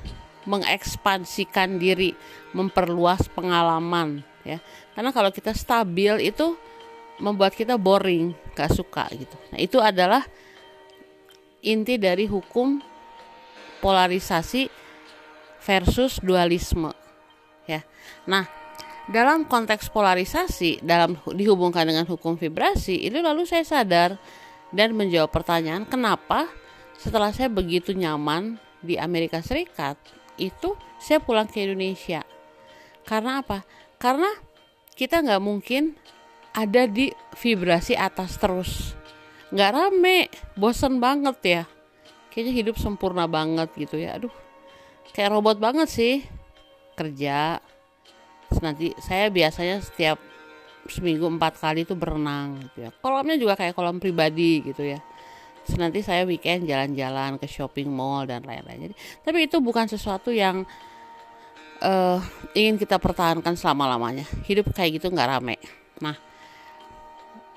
mengekspansikan 0.48 1.76
diri, 1.76 2.16
memperluas 2.56 3.28
pengalaman 3.32 4.24
ya. 4.46 4.62
Karena 4.96 5.12
kalau 5.12 5.28
kita 5.28 5.52
stabil 5.52 6.32
itu 6.32 6.56
membuat 7.20 7.52
kita 7.52 7.76
boring, 7.76 8.32
gak 8.54 8.72
suka 8.72 9.04
gitu. 9.12 9.36
Nah, 9.52 9.58
itu 9.60 9.78
adalah 9.82 10.24
inti 11.60 11.98
dari 11.98 12.24
hukum 12.30 12.78
polarisasi 13.82 14.70
versus 15.62 16.22
dualisme 16.22 16.94
ya. 17.66 17.82
Nah, 18.30 18.46
dalam 19.10 19.44
konteks 19.44 19.90
polarisasi 19.90 20.84
dalam 20.84 21.18
dihubungkan 21.32 21.84
dengan 21.88 22.04
hukum 22.04 22.36
vibrasi 22.36 23.08
itu 23.08 23.18
lalu 23.20 23.44
saya 23.44 23.64
sadar 23.64 24.20
dan 24.75 24.92
menjawab 24.92 25.32
pertanyaan 25.32 25.88
kenapa 25.88 26.48
setelah 26.98 27.30
saya 27.32 27.48
begitu 27.48 27.94
nyaman 27.94 28.58
di 28.82 28.98
Amerika 28.98 29.40
Serikat 29.40 29.96
itu 30.38 30.75
saya 30.98 31.18
pulang 31.22 31.46
ke 31.50 31.62
Indonesia. 31.62 32.22
Karena 33.06 33.42
apa? 33.42 33.66
Karena 33.98 34.28
kita 34.94 35.22
nggak 35.22 35.42
mungkin 35.42 35.94
ada 36.54 36.87
di 36.87 37.10
vibrasi 37.38 37.94
atas 37.94 38.38
terus. 38.38 38.94
Nggak 39.54 39.70
rame, 39.75 40.28
bosen 40.58 40.98
banget 40.98 41.38
ya. 41.42 41.62
Kayaknya 42.28 42.52
hidup 42.54 42.76
sempurna 42.76 43.25
banget 43.26 43.72
gitu 43.75 43.98
ya. 43.98 44.18
Aduh, 44.18 44.34
kayak 45.14 45.32
robot 45.34 45.58
banget 45.58 45.88
sih. 45.90 46.26
Kerja. 46.98 47.62
Nanti 48.58 48.92
saya 48.98 49.30
biasanya 49.30 49.80
setiap 49.82 50.18
seminggu 50.88 51.28
empat 51.28 51.61
kali 51.61 51.85
itu 51.85 51.95
berenang 51.95 52.59
gitu 52.64 52.88
ya. 52.88 52.90
Kolamnya 52.99 53.37
juga 53.37 53.54
kayak 53.54 53.76
kolam 53.76 54.00
pribadi 54.02 54.64
gitu 54.64 54.85
ya 54.85 55.00
nanti 55.76 56.00
saya 56.00 56.25
weekend 56.25 56.64
jalan-jalan 56.64 57.37
ke 57.37 57.45
shopping 57.45 57.92
mall 57.92 58.25
dan 58.25 58.40
lain-lain. 58.47 58.97
Tapi 59.21 59.45
itu 59.45 59.61
bukan 59.61 59.85
sesuatu 59.85 60.33
yang 60.33 60.64
uh, 61.85 62.23
ingin 62.57 62.80
kita 62.80 62.97
pertahankan 62.97 63.52
selama-lamanya. 63.52 64.25
Hidup 64.49 64.73
kayak 64.73 65.02
gitu 65.02 65.12
nggak 65.12 65.28
rame. 65.28 65.61
Nah, 66.00 66.16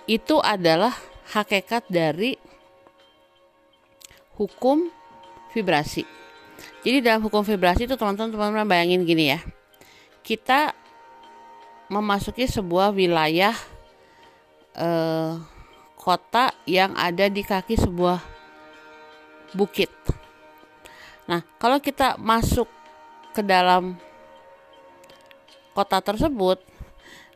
itu 0.10 0.44
adalah 0.44 0.92
hakikat 1.32 1.88
dari 1.88 2.36
hukum 4.36 4.92
vibrasi. 5.56 6.04
Jadi 6.82 6.98
dalam 7.00 7.24
hukum 7.24 7.46
vibrasi 7.46 7.88
itu 7.88 7.96
teman-teman 7.96 8.68
bayangin 8.68 9.06
gini 9.08 9.32
ya. 9.32 9.40
Kita 10.26 10.74
memasuki 11.92 12.48
sebuah 12.48 12.96
wilayah 12.96 13.52
uh, 14.80 15.36
kota 16.00 16.56
yang 16.64 16.96
ada 16.96 17.28
di 17.28 17.44
kaki 17.44 17.76
sebuah 17.76 18.24
bukit. 19.52 19.92
Nah, 21.28 21.44
kalau 21.60 21.84
kita 21.84 22.16
masuk 22.16 22.72
ke 23.36 23.44
dalam 23.44 24.00
kota 25.76 26.00
tersebut, 26.00 26.64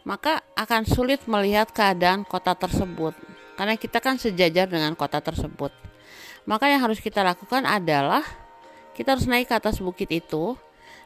maka 0.08 0.40
akan 0.56 0.88
sulit 0.88 1.20
melihat 1.28 1.68
keadaan 1.76 2.24
kota 2.24 2.56
tersebut 2.56 3.12
karena 3.60 3.76
kita 3.80 4.00
kan 4.00 4.16
sejajar 4.16 4.68
dengan 4.72 4.96
kota 4.96 5.20
tersebut. 5.20 5.72
Maka 6.46 6.70
yang 6.70 6.84
harus 6.84 7.02
kita 7.02 7.26
lakukan 7.26 7.66
adalah 7.66 8.22
kita 8.96 9.18
harus 9.18 9.28
naik 9.28 9.52
ke 9.52 9.56
atas 9.58 9.84
bukit 9.84 10.08
itu, 10.12 10.56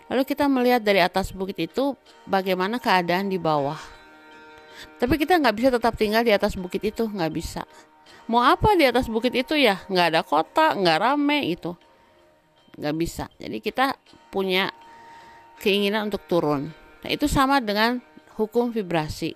lalu 0.10 0.26
kita 0.26 0.50
melihat 0.50 0.82
dari 0.82 1.00
atas 1.00 1.32
bukit 1.32 1.56
itu 1.62 1.94
bagaimana 2.26 2.82
keadaan 2.82 3.30
di 3.30 3.38
bawah. 3.38 3.78
Tapi 5.00 5.16
kita 5.16 5.40
nggak 5.40 5.56
bisa 5.56 5.70
tetap 5.72 5.94
tinggal 5.96 6.26
di 6.26 6.34
atas 6.34 6.58
bukit 6.58 6.84
itu 6.84 7.08
nggak 7.08 7.32
bisa. 7.32 7.64
Mau 8.30 8.44
apa 8.46 8.78
di 8.78 8.86
atas 8.86 9.10
bukit 9.10 9.34
itu 9.34 9.58
ya? 9.58 9.82
Nggak 9.90 10.08
ada 10.14 10.22
kota 10.26 10.66
nggak 10.76 10.98
rame 11.00 11.50
itu. 11.50 11.74
Nggak 12.80 12.96
bisa. 12.96 13.26
Jadi 13.38 13.58
kita 13.60 13.96
punya 14.32 14.72
keinginan 15.60 16.08
untuk 16.08 16.24
turun. 16.26 16.72
Nah 17.04 17.10
itu 17.10 17.28
sama 17.28 17.60
dengan 17.60 18.00
hukum 18.40 18.72
vibrasi. 18.72 19.36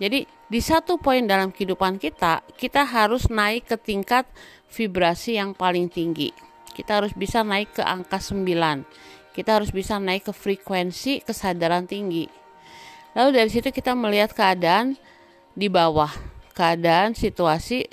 Jadi 0.00 0.26
di 0.26 0.60
satu 0.60 0.98
poin 0.98 1.22
dalam 1.22 1.54
kehidupan 1.54 2.02
kita 2.02 2.42
kita 2.58 2.82
harus 2.82 3.30
naik 3.30 3.70
ke 3.70 3.76
tingkat 3.78 4.26
vibrasi 4.72 5.38
yang 5.38 5.52
paling 5.52 5.86
tinggi. 5.92 6.32
Kita 6.74 6.98
harus 6.98 7.14
bisa 7.14 7.46
naik 7.46 7.78
ke 7.78 7.82
angka 7.86 8.18
9 8.18 8.42
kita 9.34 9.60
harus 9.60 9.74
bisa 9.74 9.98
naik 9.98 10.30
ke 10.30 10.32
frekuensi 10.32 11.26
kesadaran 11.26 11.90
tinggi 11.90 12.44
Lalu 13.14 13.30
dari 13.30 13.50
situ 13.50 13.70
kita 13.70 13.94
melihat 13.94 14.34
keadaan 14.34 14.98
di 15.54 15.70
bawah, 15.70 16.10
keadaan 16.50 17.14
situasi 17.14 17.86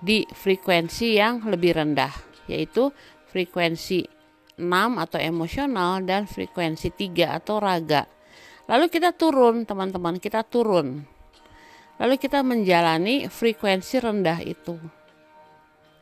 di 0.00 0.24
frekuensi 0.24 1.20
yang 1.20 1.44
lebih 1.44 1.76
rendah, 1.76 2.12
yaitu 2.48 2.88
frekuensi 3.28 4.08
6 4.56 4.64
atau 4.96 5.20
emosional 5.20 6.00
dan 6.08 6.24
frekuensi 6.24 6.88
3 6.88 7.36
atau 7.36 7.60
raga. 7.60 8.08
Lalu 8.64 8.88
kita 8.88 9.12
turun, 9.12 9.68
teman-teman, 9.68 10.16
kita 10.16 10.40
turun. 10.40 11.04
Lalu 12.00 12.16
kita 12.16 12.40
menjalani 12.40 13.28
frekuensi 13.28 14.00
rendah 14.00 14.40
itu. 14.40 14.80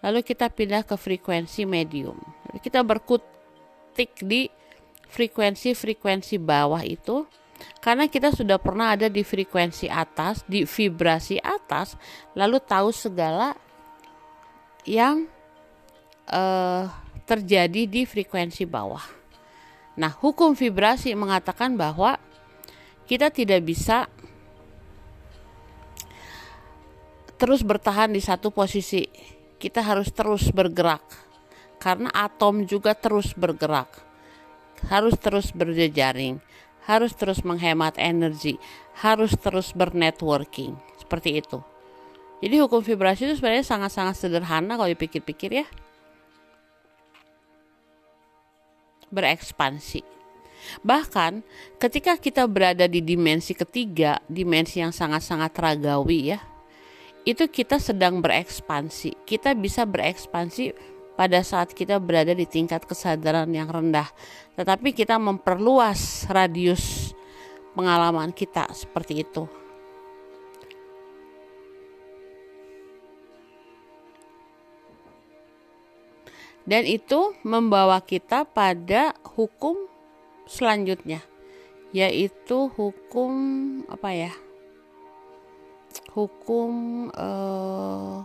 Lalu 0.06 0.22
kita 0.22 0.46
pindah 0.46 0.86
ke 0.86 0.94
frekuensi 0.94 1.66
medium. 1.66 2.18
Lalu 2.50 2.58
kita 2.62 2.86
berkutik 2.86 4.14
di 4.22 4.46
frekuensi-frekuensi 5.08 6.36
bawah 6.40 6.82
itu 6.84 7.26
karena 7.80 8.08
kita 8.08 8.32
sudah 8.32 8.56
pernah 8.56 8.96
ada 8.96 9.12
di 9.12 9.20
frekuensi 9.20 9.86
atas, 9.92 10.42
di 10.48 10.64
vibrasi 10.64 11.36
atas, 11.38 11.94
lalu 12.32 12.58
tahu 12.60 12.90
segala 12.90 13.52
yang 14.88 15.28
uh, 16.28 16.84
terjadi 17.24 17.88
di 17.88 18.02
frekuensi 18.04 18.64
bawah. 18.68 19.04
Nah, 20.00 20.12
hukum 20.12 20.56
vibrasi 20.56 21.14
mengatakan 21.14 21.76
bahwa 21.78 22.18
kita 23.04 23.28
tidak 23.30 23.62
bisa 23.62 24.08
terus 27.36 27.60
bertahan 27.60 28.10
di 28.10 28.20
satu 28.20 28.48
posisi. 28.48 29.04
Kita 29.60 29.80
harus 29.80 30.12
terus 30.12 30.50
bergerak. 30.50 31.04
Karena 31.80 32.08
atom 32.12 32.64
juga 32.64 32.96
terus 32.96 33.36
bergerak. 33.36 34.13
Harus 34.90 35.14
terus 35.16 35.54
berjejaring 35.54 36.42
harus 36.84 37.16
terus 37.16 37.40
menghemat 37.42 37.96
energi, 37.96 38.60
harus 39.00 39.32
terus 39.40 39.72
bernetworking. 39.72 40.76
Seperti 41.00 41.40
itu. 41.40 41.60
Jadi 42.44 42.60
hukum 42.60 42.84
vibrasi 42.84 43.24
itu 43.24 43.40
sebenarnya 43.40 43.64
sangat-sangat 43.64 44.14
sederhana 44.20 44.76
kalau 44.76 44.90
dipikir-pikir 44.92 45.64
ya. 45.64 45.66
Berekspansi. 49.08 50.04
Bahkan 50.80 51.44
ketika 51.80 52.16
kita 52.16 52.48
berada 52.48 52.88
di 52.88 53.00
dimensi 53.04 53.52
ketiga, 53.52 54.20
dimensi 54.28 54.80
yang 54.80 54.92
sangat-sangat 54.92 55.52
ragawi 55.56 56.36
ya, 56.36 56.40
itu 57.24 57.48
kita 57.48 57.80
sedang 57.80 58.20
berekspansi. 58.20 59.24
Kita 59.24 59.56
bisa 59.56 59.88
berekspansi 59.88 60.72
pada 61.14 61.40
saat 61.46 61.70
kita 61.70 62.02
berada 62.02 62.34
di 62.34 62.46
tingkat 62.46 62.82
kesadaran 62.86 63.50
yang 63.54 63.70
rendah, 63.70 64.10
tetapi 64.58 64.90
kita 64.90 65.18
memperluas 65.18 66.26
radius 66.30 67.14
pengalaman 67.74 68.34
kita 68.34 68.70
seperti 68.74 69.22
itu. 69.22 69.46
Dan 76.64 76.88
itu 76.88 77.36
membawa 77.44 78.00
kita 78.00 78.48
pada 78.48 79.12
hukum 79.36 79.76
selanjutnya, 80.48 81.20
yaitu 81.92 82.72
hukum 82.72 83.32
apa 83.86 84.10
ya 84.16 84.32
hukum 86.14 86.72
uh, 87.10 88.22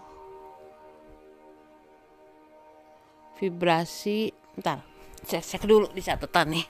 vibrasi 3.39 4.35
ntar 4.59 4.83
cek 5.23 5.39
cek 5.39 5.63
dulu 5.63 5.87
di 5.95 6.03
catatan 6.03 6.59
nih. 6.59 6.65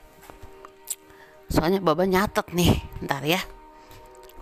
Soalnya 1.49 1.81
baba 1.81 2.05
nyatet 2.05 2.45
nih 2.53 2.77
ntar 3.01 3.25
ya. 3.25 3.41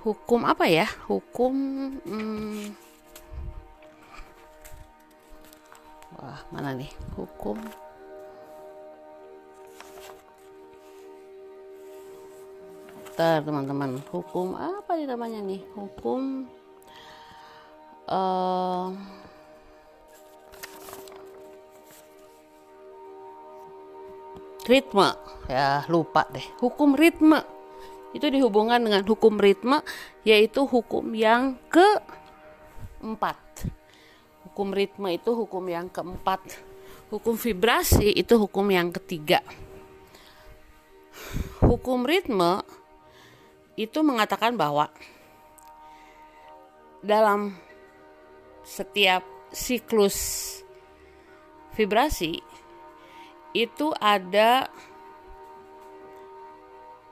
Hukum 0.03 0.43
apa 0.43 0.67
ya? 0.67 0.83
Hukum 1.07 1.55
hmm, 2.03 2.67
wah 6.19 6.39
mana 6.51 6.75
nih? 6.75 6.91
Hukum. 7.15 7.55
Ntar 13.15 13.39
teman-teman. 13.47 14.03
Hukum 14.11 14.51
apa 14.59 14.99
nih 14.99 15.07
namanya 15.07 15.39
nih? 15.39 15.63
Hukum 15.79 16.51
uh, 18.11 18.91
ritme. 24.67 25.15
Ya 25.47 25.88
lupa 25.88 26.27
deh. 26.30 26.43
Hukum 26.60 26.93
ritme. 26.93 27.41
Itu 28.12 28.27
dihubungkan 28.27 28.84
dengan 28.84 29.03
hukum 29.08 29.39
ritme 29.39 29.82
yaitu 30.27 30.67
hukum 30.67 31.15
yang 31.15 31.56
keempat. 31.71 33.39
Hukum 34.47 34.75
ritme 34.75 35.15
itu 35.15 35.32
hukum 35.32 35.63
yang 35.71 35.88
keempat. 35.88 36.39
Hukum 37.08 37.39
vibrasi 37.39 38.12
itu 38.12 38.36
hukum 38.36 38.67
yang 38.67 38.91
ketiga. 38.91 39.39
Hukum 41.63 42.03
ritme 42.03 42.62
itu 43.77 44.01
mengatakan 44.01 44.58
bahwa 44.58 44.89
dalam 47.06 47.53
setiap 48.65 49.23
siklus 49.53 50.17
vibrasi 51.77 52.41
itu 53.58 53.89
ada 53.98 54.70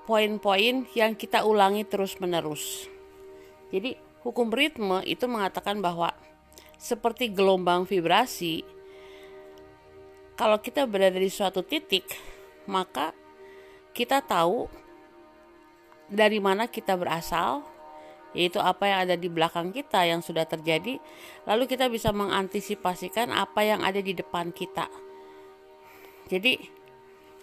poin-poin 0.06 0.86
yang 0.94 1.18
kita 1.18 1.42
ulangi 1.42 1.82
terus-menerus. 1.82 2.86
Jadi, 3.74 3.98
hukum 4.22 4.54
ritme 4.54 5.02
itu 5.10 5.26
mengatakan 5.26 5.82
bahwa 5.82 6.14
seperti 6.78 7.34
gelombang 7.34 7.90
vibrasi, 7.90 8.62
kalau 10.38 10.62
kita 10.62 10.86
berada 10.86 11.18
di 11.18 11.32
suatu 11.34 11.66
titik, 11.66 12.06
maka 12.70 13.18
kita 13.98 14.22
tahu 14.22 14.70
dari 16.06 16.38
mana 16.38 16.70
kita 16.70 16.94
berasal, 16.94 17.66
yaitu 18.38 18.62
apa 18.62 18.86
yang 18.86 19.00
ada 19.10 19.16
di 19.18 19.32
belakang 19.32 19.74
kita 19.74 20.06
yang 20.06 20.22
sudah 20.22 20.46
terjadi, 20.46 21.02
lalu 21.50 21.66
kita 21.66 21.90
bisa 21.90 22.14
mengantisipasikan 22.14 23.34
apa 23.34 23.66
yang 23.66 23.82
ada 23.82 23.98
di 24.04 24.14
depan 24.14 24.54
kita. 24.54 25.05
Jadi 26.26 26.58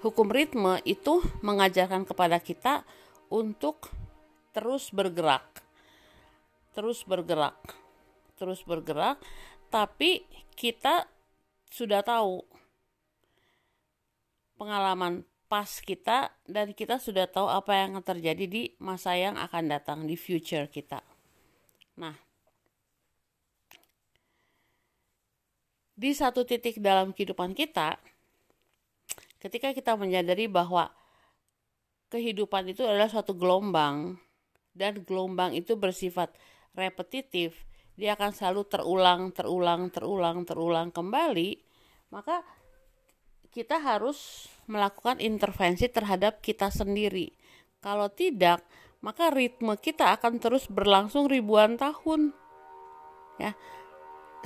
hukum 0.03 0.27
ritme 0.27 0.83
itu 0.83 1.23
mengajarkan 1.41 2.03
kepada 2.03 2.43
kita 2.43 2.83
untuk 3.31 3.89
terus 4.51 4.91
bergerak. 4.91 5.47
Terus 6.75 7.07
bergerak. 7.07 7.59
Terus 8.35 8.61
bergerak, 8.67 9.23
tapi 9.71 10.27
kita 10.59 11.07
sudah 11.71 12.03
tahu 12.03 12.43
pengalaman 14.59 15.23
pas 15.47 15.69
kita 15.85 16.33
dan 16.49 16.73
kita 16.73 16.97
sudah 16.97 17.29
tahu 17.29 17.45
apa 17.45 17.77
yang 17.77 18.01
akan 18.01 18.05
terjadi 18.17 18.45
di 18.49 18.63
masa 18.81 19.15
yang 19.15 19.37
akan 19.37 19.69
datang 19.69 20.09
di 20.09 20.17
future 20.17 20.67
kita. 20.67 21.05
Nah, 22.01 22.17
di 25.93 26.11
satu 26.17 26.43
titik 26.49 26.81
dalam 26.81 27.13
kehidupan 27.13 27.53
kita, 27.53 28.01
ketika 29.43 29.75
kita 29.75 29.99
menyadari 29.99 30.47
bahwa 30.47 30.95
kehidupan 32.15 32.71
itu 32.71 32.87
adalah 32.87 33.11
suatu 33.11 33.35
gelombang 33.35 34.23
dan 34.71 35.03
gelombang 35.03 35.59
itu 35.59 35.75
bersifat 35.75 36.31
repetitif, 36.79 37.67
dia 37.99 38.15
akan 38.15 38.31
selalu 38.31 38.63
terulang, 38.71 39.23
terulang, 39.35 39.91
terulang, 39.91 40.39
terulang 40.47 40.89
kembali, 40.95 41.59
maka 42.15 42.47
kita 43.53 43.83
harus 43.83 44.49
melakukan 44.71 45.21
intervensi 45.21 45.91
terhadap 45.91 46.41
kita 46.41 46.73
sendiri. 46.73 47.35
Kalau 47.83 48.09
tidak, 48.09 48.65
maka 49.03 49.29
ritme 49.35 49.75
kita 49.77 50.15
akan 50.17 50.39
terus 50.39 50.71
berlangsung 50.71 51.29
ribuan 51.29 51.77
tahun. 51.77 52.33
Ya. 53.37 53.53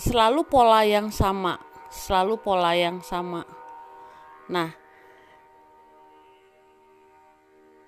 Selalu 0.01 0.49
pola 0.51 0.83
yang 0.83 1.13
sama, 1.15 1.61
selalu 1.93 2.41
pola 2.43 2.75
yang 2.75 3.01
sama. 3.01 3.47
Nah, 4.51 4.86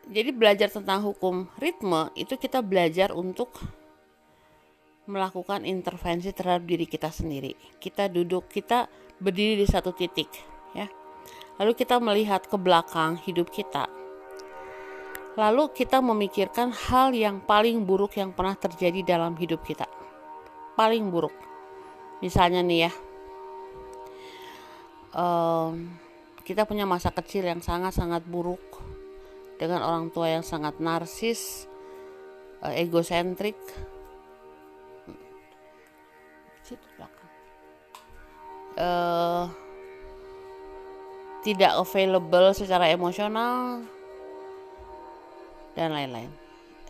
jadi 0.09 0.33
belajar 0.33 0.73
tentang 0.73 1.05
hukum 1.05 1.45
ritme 1.61 2.09
itu 2.17 2.41
kita 2.41 2.65
belajar 2.65 3.13
untuk 3.13 3.53
melakukan 5.09 5.69
intervensi 5.69 6.33
terhadap 6.33 6.65
diri 6.69 6.85
kita 6.85 7.13
sendiri. 7.13 7.53
Kita 7.81 8.09
duduk, 8.09 8.49
kita 8.49 8.89
berdiri 9.21 9.61
di 9.61 9.67
satu 9.69 9.93
titik, 9.93 10.29
ya. 10.77 10.89
Lalu 11.61 11.73
kita 11.77 12.01
melihat 12.01 12.45
ke 12.45 12.57
belakang 12.57 13.21
hidup 13.25 13.53
kita. 13.53 13.89
Lalu 15.37 15.73
kita 15.77 16.01
memikirkan 16.01 16.73
hal 16.73 17.13
yang 17.13 17.45
paling 17.45 17.85
buruk 17.85 18.17
yang 18.17 18.33
pernah 18.33 18.57
terjadi 18.57 19.17
dalam 19.17 19.37
hidup 19.37 19.65
kita. 19.65 19.89
Paling 20.77 21.09
buruk. 21.13 21.35
Misalnya 22.25 22.65
nih 22.65 22.89
ya. 22.89 22.93
Um, 25.15 25.99
kita 26.45 26.69
punya 26.69 26.85
masa 26.85 27.13
kecil 27.13 27.49
yang 27.49 27.61
sangat-sangat 27.65 28.23
buruk 28.29 28.88
dengan 29.59 29.83
orang 29.83 30.15
tua 30.15 30.31
yang 30.31 30.47
sangat 30.47 30.79
narsis, 30.79 31.67
uh, 32.63 32.73
egosentrik. 32.73 33.59
Uh, 38.79 39.51
tidak 41.43 41.75
available 41.75 42.55
secara 42.55 42.95
emosional 42.95 43.83
dan 45.75 45.91
lain-lain. 45.91 46.31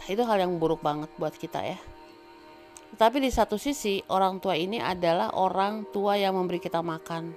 Itu 0.05 0.21
hal 0.29 0.45
yang 0.45 0.61
buruk 0.61 0.85
banget 0.85 1.09
buat 1.17 1.33
kita 1.33 1.65
ya. 1.65 1.81
Tapi 2.93 3.25
di 3.25 3.33
satu 3.33 3.57
sisi 3.57 4.05
orang 4.13 4.37
tua 4.37 4.57
ini 4.57 4.77
adalah 4.81 5.33
orang 5.33 5.89
tua 5.89 6.21
yang 6.21 6.37
memberi 6.37 6.61
kita 6.61 6.85
makan. 6.85 7.33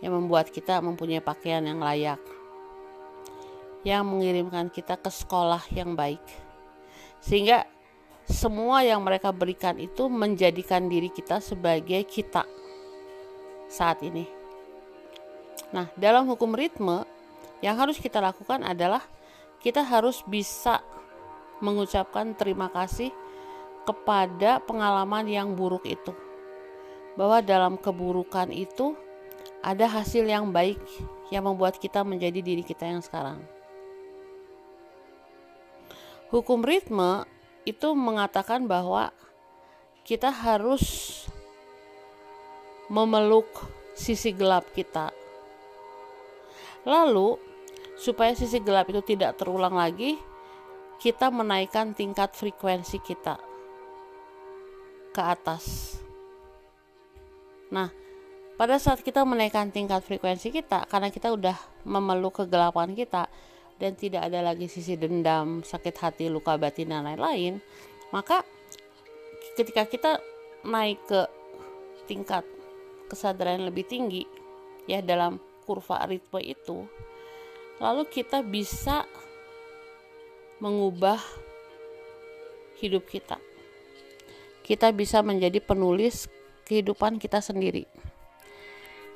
Yang 0.00 0.12
membuat 0.16 0.48
kita 0.48 0.80
mempunyai 0.80 1.20
pakaian 1.20 1.64
yang 1.64 1.84
layak 1.84 2.20
yang 3.84 4.08
mengirimkan 4.08 4.72
kita 4.72 4.96
ke 4.96 5.12
sekolah 5.12 5.62
yang 5.70 5.92
baik. 5.92 6.24
Sehingga 7.20 7.68
semua 8.24 8.80
yang 8.80 9.04
mereka 9.04 9.28
berikan 9.30 9.76
itu 9.76 10.08
menjadikan 10.08 10.88
diri 10.88 11.12
kita 11.12 11.44
sebagai 11.44 12.00
kita 12.08 12.48
saat 13.68 14.00
ini. 14.00 14.24
Nah, 15.76 15.92
dalam 15.94 16.24
hukum 16.24 16.56
ritme 16.56 17.04
yang 17.60 17.76
harus 17.76 18.00
kita 18.00 18.24
lakukan 18.24 18.64
adalah 18.64 19.04
kita 19.60 19.84
harus 19.84 20.24
bisa 20.24 20.80
mengucapkan 21.60 22.32
terima 22.32 22.72
kasih 22.72 23.12
kepada 23.84 24.60
pengalaman 24.64 25.28
yang 25.28 25.52
buruk 25.52 25.84
itu. 25.84 26.16
Bahwa 27.14 27.44
dalam 27.44 27.76
keburukan 27.76 28.48
itu 28.50 28.96
ada 29.60 29.88
hasil 29.88 30.24
yang 30.24 30.48
baik 30.48 30.80
yang 31.28 31.44
membuat 31.44 31.76
kita 31.76 32.04
menjadi 32.04 32.40
diri 32.40 32.64
kita 32.64 32.88
yang 32.88 33.00
sekarang. 33.00 33.40
Hukum 36.34 36.66
ritme 36.66 37.22
itu 37.62 37.94
mengatakan 37.94 38.66
bahwa 38.66 39.14
kita 40.02 40.34
harus 40.34 40.82
memeluk 42.90 43.46
sisi 43.94 44.34
gelap 44.34 44.66
kita. 44.74 45.14
Lalu, 46.82 47.38
supaya 47.94 48.34
sisi 48.34 48.58
gelap 48.58 48.90
itu 48.90 48.98
tidak 49.06 49.38
terulang 49.38 49.78
lagi, 49.78 50.18
kita 50.98 51.30
menaikkan 51.30 51.94
tingkat 51.94 52.34
frekuensi 52.34 52.98
kita 52.98 53.38
ke 55.14 55.22
atas. 55.22 55.96
Nah, 57.70 57.94
pada 58.58 58.82
saat 58.82 59.06
kita 59.06 59.22
menaikkan 59.22 59.70
tingkat 59.70 60.02
frekuensi 60.02 60.50
kita, 60.50 60.82
karena 60.90 61.14
kita 61.14 61.30
udah 61.30 61.54
memeluk 61.86 62.42
kegelapan 62.42 62.90
kita, 62.98 63.30
dan 63.78 63.98
tidak 63.98 64.30
ada 64.30 64.40
lagi 64.40 64.70
sisi 64.70 64.94
dendam, 64.94 65.66
sakit 65.66 65.94
hati, 65.98 66.26
luka 66.30 66.54
batin 66.54 66.94
dan 66.94 67.04
lain-lain, 67.04 67.58
maka 68.14 68.46
ketika 69.58 69.86
kita 69.86 70.12
naik 70.62 71.02
ke 71.06 71.26
tingkat 72.06 72.46
kesadaran 73.10 73.60
yang 73.60 73.66
lebih 73.68 73.84
tinggi 73.84 74.24
ya 74.86 75.02
dalam 75.02 75.42
kurva 75.64 76.06
ritme 76.06 76.40
itu, 76.40 76.86
lalu 77.82 78.06
kita 78.06 78.44
bisa 78.44 79.08
mengubah 80.62 81.18
hidup 82.78 83.04
kita. 83.08 83.36
Kita 84.64 84.88
bisa 84.96 85.20
menjadi 85.20 85.60
penulis 85.60 86.24
kehidupan 86.64 87.20
kita 87.20 87.44
sendiri. 87.44 87.84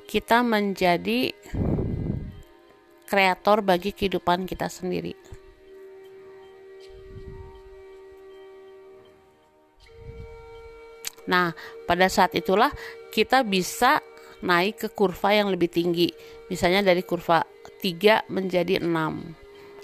Kita 0.05 0.45
menjadi 0.45 1.33
kreator 3.09 3.65
bagi 3.65 3.89
kehidupan 3.89 4.45
kita 4.45 4.69
sendiri. 4.69 5.17
Nah, 11.29 11.53
pada 11.85 12.09
saat 12.09 12.33
itulah 12.37 12.69
kita 13.13 13.41
bisa 13.45 14.01
naik 14.45 14.85
ke 14.85 14.87
kurva 14.93 15.33
yang 15.33 15.49
lebih 15.49 15.69
tinggi. 15.69 16.09
Misalnya 16.49 16.81
dari 16.81 17.05
kurva 17.05 17.45
3 17.81 18.29
menjadi 18.33 18.81
6 18.81 18.89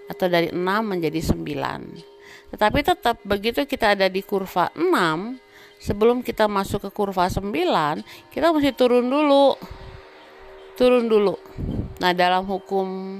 atau 0.09 0.25
dari 0.29 0.49
6 0.49 0.57
menjadi 0.85 1.21
9. 1.21 2.53
Tetapi 2.53 2.79
tetap 2.81 3.21
begitu 3.21 3.65
kita 3.65 3.93
ada 3.93 4.09
di 4.09 4.25
kurva 4.25 4.73
6, 4.73 5.37
sebelum 5.77 6.25
kita 6.25 6.49
masuk 6.49 6.89
ke 6.89 6.91
kurva 6.93 7.29
9, 7.29 8.01
kita 8.33 8.49
mesti 8.49 8.71
turun 8.73 9.05
dulu. 9.05 9.53
Turun 10.75 11.05
dulu. 11.05 11.35
Nah, 12.05 12.13
dalam 12.13 12.45
hukum 12.45 13.17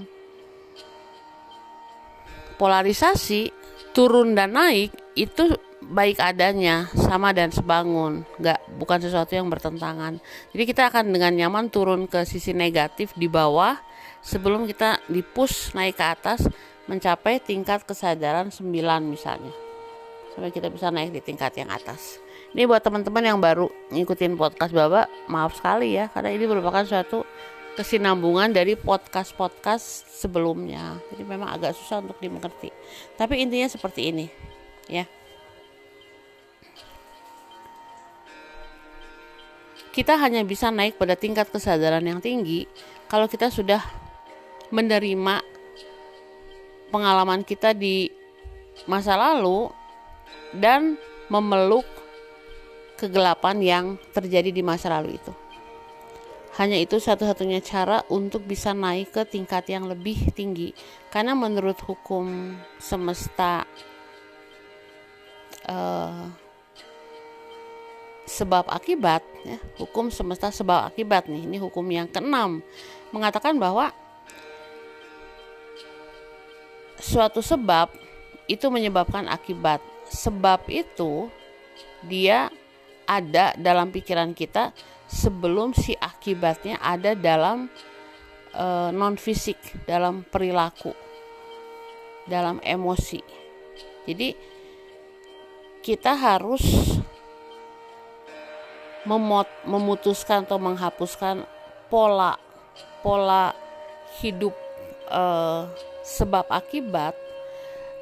polarisasi, 2.61 3.49
turun 3.97 4.37
dan 4.37 4.53
naik 4.53 4.93
itu 5.17 5.57
baik 5.81 6.21
adanya 6.21 6.85
sama 6.93 7.33
dan 7.33 7.49
sebangun. 7.49 8.29
Nggak 8.37 8.61
bukan 8.77 9.01
sesuatu 9.01 9.33
yang 9.33 9.49
bertentangan. 9.49 10.21
Jadi 10.53 10.63
kita 10.69 10.93
akan 10.93 11.09
dengan 11.09 11.33
nyaman 11.33 11.73
turun 11.73 12.05
ke 12.05 12.29
sisi 12.29 12.53
negatif 12.53 13.17
di 13.17 13.25
bawah 13.25 13.73
sebelum 14.21 14.69
kita 14.69 15.01
dipush 15.09 15.73
naik 15.73 15.97
ke 15.97 16.05
atas 16.05 16.45
mencapai 16.85 17.41
tingkat 17.41 17.89
kesadaran 17.89 18.53
9 18.53 18.69
misalnya. 19.09 19.49
Sampai 20.37 20.53
kita 20.53 20.69
bisa 20.69 20.93
naik 20.93 21.09
di 21.09 21.25
tingkat 21.25 21.57
yang 21.57 21.73
atas. 21.73 22.21
Ini 22.53 22.69
buat 22.69 22.85
teman-teman 22.85 23.25
yang 23.25 23.41
baru 23.41 23.65
ngikutin 23.89 24.37
podcast 24.37 24.77
Baba 24.77 25.09
maaf 25.25 25.57
sekali 25.57 25.97
ya 25.97 26.05
karena 26.13 26.37
ini 26.37 26.45
merupakan 26.45 26.85
suatu 26.85 27.25
kesinambungan 27.75 28.55
dari 28.55 28.79
podcast-podcast 28.79 30.07
sebelumnya. 30.07 30.95
Jadi 31.11 31.23
memang 31.27 31.51
agak 31.51 31.75
susah 31.75 31.99
untuk 31.99 32.17
dimengerti. 32.23 32.71
Tapi 33.19 33.43
intinya 33.43 33.67
seperti 33.67 34.01
ini 34.09 34.25
ya. 34.87 35.03
Kita 39.91 40.19
hanya 40.19 40.43
bisa 40.43 40.71
naik 40.71 40.99
pada 40.99 41.15
tingkat 41.15 41.47
kesadaran 41.51 42.03
yang 42.03 42.19
tinggi 42.19 42.67
kalau 43.07 43.31
kita 43.31 43.47
sudah 43.47 43.79
menerima 44.67 45.39
pengalaman 46.91 47.47
kita 47.47 47.71
di 47.71 48.11
masa 48.87 49.15
lalu 49.15 49.71
dan 50.51 50.99
memeluk 51.31 51.87
kegelapan 52.99 53.59
yang 53.63 53.85
terjadi 54.11 54.51
di 54.51 54.63
masa 54.63 54.91
lalu 54.91 55.15
itu. 55.15 55.44
Hanya 56.55 56.79
itu 56.79 56.95
satu-satunya 57.03 57.59
cara 57.59 57.99
untuk 58.07 58.47
bisa 58.47 58.71
naik 58.71 59.11
ke 59.11 59.27
tingkat 59.27 59.67
yang 59.67 59.91
lebih 59.91 60.31
tinggi. 60.31 60.71
Karena 61.11 61.35
menurut 61.35 61.75
hukum 61.83 62.55
semesta 62.79 63.67
uh, 65.67 66.31
sebab 68.25 68.65
akibat 68.71 69.21
ya, 69.45 69.59
hukum 69.77 70.09
semesta 70.09 70.49
sebab 70.49 70.89
akibat 70.89 71.29
nih 71.29 71.45
ini 71.45 71.57
hukum 71.61 71.85
yang 71.85 72.09
keenam 72.09 72.59
mengatakan 73.13 73.53
bahwa 73.55 73.93
suatu 76.97 77.39
sebab 77.45 77.93
itu 78.49 78.65
menyebabkan 78.73 79.29
akibat 79.29 79.77
sebab 80.09 80.65
itu 80.73 81.29
dia 82.05 82.49
ada 83.05 83.53
dalam 83.61 83.93
pikiran 83.93 84.33
kita 84.33 84.73
sebelum 85.15 85.71
si 85.71 85.95
akibatnya 85.95 86.75
ada 86.83 87.15
dalam 87.15 87.71
e, 88.51 88.59
eh, 88.59 88.89
non 88.91 89.15
fisik 89.15 89.87
dalam 89.87 90.27
perilaku 90.27 90.91
dalam 92.27 92.59
emosi. 92.59 93.23
Jadi 94.03 94.35
kita 95.79 96.17
harus 96.17 96.61
memot, 99.07 99.47
memutuskan 99.63 100.43
atau 100.43 100.57
menghapuskan 100.59 101.45
pola 101.87 102.35
pola 102.99 103.55
hidup 104.19 104.51
eh, 105.07 105.61
sebab 106.03 106.45
akibat 106.51 107.15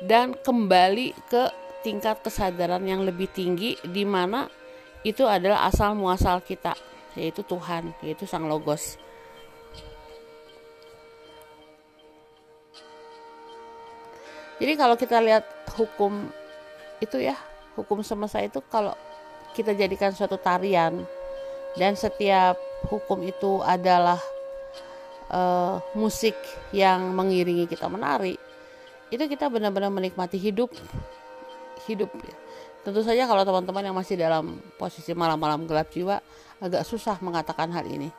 dan 0.03 0.33
kembali 0.33 1.15
ke 1.29 1.43
tingkat 1.83 2.23
kesadaran 2.23 2.83
yang 2.87 3.03
lebih 3.03 3.27
tinggi 3.31 3.75
di 3.83 4.07
mana 4.07 4.47
itu 5.03 5.27
adalah 5.27 5.67
asal 5.67 5.99
muasal 5.99 6.39
kita 6.39 6.75
yaitu 7.17 7.41
Tuhan 7.45 7.93
yaitu 8.01 8.25
Sang 8.29 8.45
Logos. 8.45 8.97
Jadi 14.61 14.73
kalau 14.79 14.95
kita 14.95 15.19
lihat 15.19 15.43
hukum 15.75 16.29
itu 17.03 17.19
ya, 17.19 17.35
hukum 17.75 17.99
semesta 18.05 18.39
itu 18.39 18.63
kalau 18.71 18.95
kita 19.57 19.75
jadikan 19.75 20.15
suatu 20.15 20.39
tarian 20.39 21.03
dan 21.75 21.97
setiap 21.97 22.55
hukum 22.87 23.21
itu 23.25 23.59
adalah 23.65 24.21
uh, 25.33 25.81
musik 25.97 26.37
yang 26.73 27.13
mengiringi 27.13 27.65
kita 27.69 27.89
menari 27.89 28.37
itu 29.13 29.23
kita 29.29 29.45
benar-benar 29.45 29.93
menikmati 29.93 30.41
hidup 30.41 30.73
hidup 31.85 32.09
tentu 32.83 32.99
saja 33.01 33.23
kalau 33.25 33.47
teman-teman 33.47 33.83
yang 33.91 33.95
masih 33.95 34.19
dalam 34.19 34.59
posisi 34.75 35.15
malam-malam 35.15 35.63
gelap 35.63 35.87
jiwa 35.89 36.19
agak 36.59 36.83
susah 36.83 37.17
mengatakan 37.23 37.71
hal 37.71 37.87
ini 37.87 38.11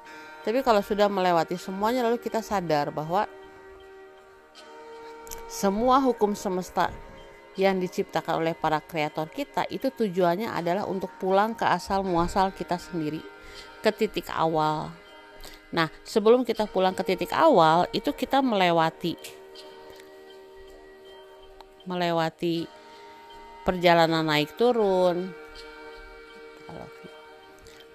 tapi 0.45 0.61
kalau 0.61 0.85
sudah 0.85 1.09
melewati 1.09 1.57
semuanya 1.57 2.05
lalu 2.05 2.21
kita 2.21 2.41
sadar 2.45 2.93
bahwa 2.93 3.29
semua 5.49 6.01
hukum 6.01 6.35
semesta 6.37 6.91
yang 7.55 7.79
diciptakan 7.79 8.43
oleh 8.43 8.55
para 8.59 8.83
kreator 8.83 9.31
kita 9.31 9.63
itu 9.71 9.89
tujuannya 9.89 10.51
adalah 10.51 10.85
untuk 10.91 11.15
pulang 11.23 11.55
ke 11.55 11.63
asal 11.63 12.03
muasal 12.03 12.51
kita 12.51 12.75
sendiri 12.75 13.23
ke 13.79 13.91
titik 13.95 14.27
awal. 14.35 14.91
Nah, 15.71 15.91
sebelum 16.03 16.43
kita 16.43 16.67
pulang 16.67 16.97
ke 16.97 17.07
titik 17.07 17.31
awal 17.31 17.87
itu 17.95 18.11
kita 18.11 18.43
melewati 18.43 19.15
melewati 21.85 22.65
perjalanan 23.65 24.23
naik 24.25 24.55
turun. 24.55 25.33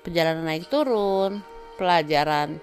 Perjalanan 0.04 0.46
naik 0.48 0.66
turun, 0.68 1.44
pelajaran 1.78 2.58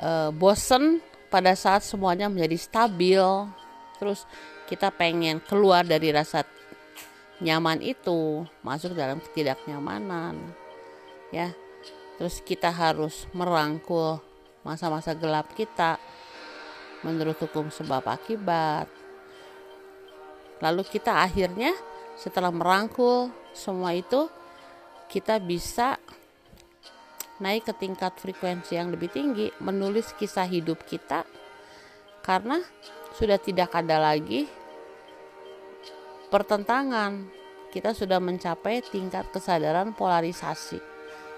e, 0.00 0.10
bosen 0.32 1.04
pada 1.28 1.52
saat 1.52 1.84
semuanya 1.84 2.32
menjadi 2.32 2.56
stabil. 2.56 3.24
Terus 4.00 4.24
kita 4.66 4.88
pengen 4.88 5.44
keluar 5.44 5.84
dari 5.84 6.08
rasa 6.08 6.42
nyaman 7.42 7.82
itu 7.82 8.46
masuk 8.62 8.94
dalam 8.94 9.18
ketidaknyamanan 9.18 10.38
ya 11.34 11.50
terus 12.20 12.38
kita 12.38 12.70
harus 12.70 13.26
merangkul 13.34 14.22
masa-masa 14.62 15.10
gelap 15.10 15.50
kita 15.58 15.98
menurut 17.02 17.34
hukum 17.42 17.66
sebab 17.66 18.06
akibat 18.06 18.86
lalu 20.62 20.86
kita 20.86 21.26
akhirnya 21.26 21.74
setelah 22.14 22.54
merangkul 22.54 23.34
semua 23.50 23.92
itu 23.92 24.30
kita 25.10 25.42
bisa 25.42 25.98
naik 27.42 27.66
ke 27.66 27.74
tingkat 27.74 28.14
frekuensi 28.16 28.78
yang 28.78 28.94
lebih 28.94 29.10
tinggi 29.10 29.50
menulis 29.58 30.14
kisah 30.14 30.46
hidup 30.46 30.86
kita 30.86 31.26
karena 32.22 32.62
sudah 33.18 33.36
tidak 33.36 33.74
ada 33.74 33.98
lagi 33.98 34.46
pertentangan. 36.32 37.28
Kita 37.68 37.92
sudah 37.92 38.16
mencapai 38.16 38.80
tingkat 38.88 39.28
kesadaran 39.28 39.92
polarisasi. 39.92 40.80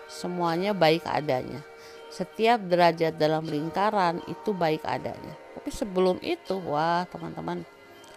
Semuanya 0.07 0.71
baik 0.71 1.03
adanya. 1.07 1.67
Setiap 2.15 2.63
derajat 2.63 3.19
dalam 3.19 3.43
lingkaran 3.43 4.23
itu 4.31 4.55
baik 4.55 4.87
adanya. 4.87 5.35
Tapi 5.59 5.71
sebelum 5.75 6.23
itu, 6.23 6.59
wah 6.63 7.07
teman-teman, 7.11 7.67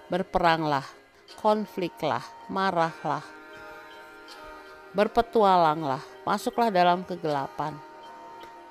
berperanglah, 0.09 0.85
konfliklah, 1.35 2.23
marahlah, 2.47 3.25
berpetualanglah, 4.95 5.99
masuklah 6.23 6.71
dalam 6.71 7.03
kegelapan. 7.03 7.75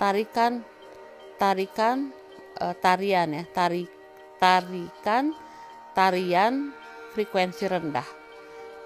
Tarikan, 0.00 0.64
tarikan, 1.36 2.08
uh, 2.60 2.72
tarian 2.72 3.28
ya, 3.36 3.44
tarik, 3.52 3.92
tarikan, 4.40 5.36
tarian 5.92 6.72
frekuensi 7.12 7.68
rendah. 7.68 8.08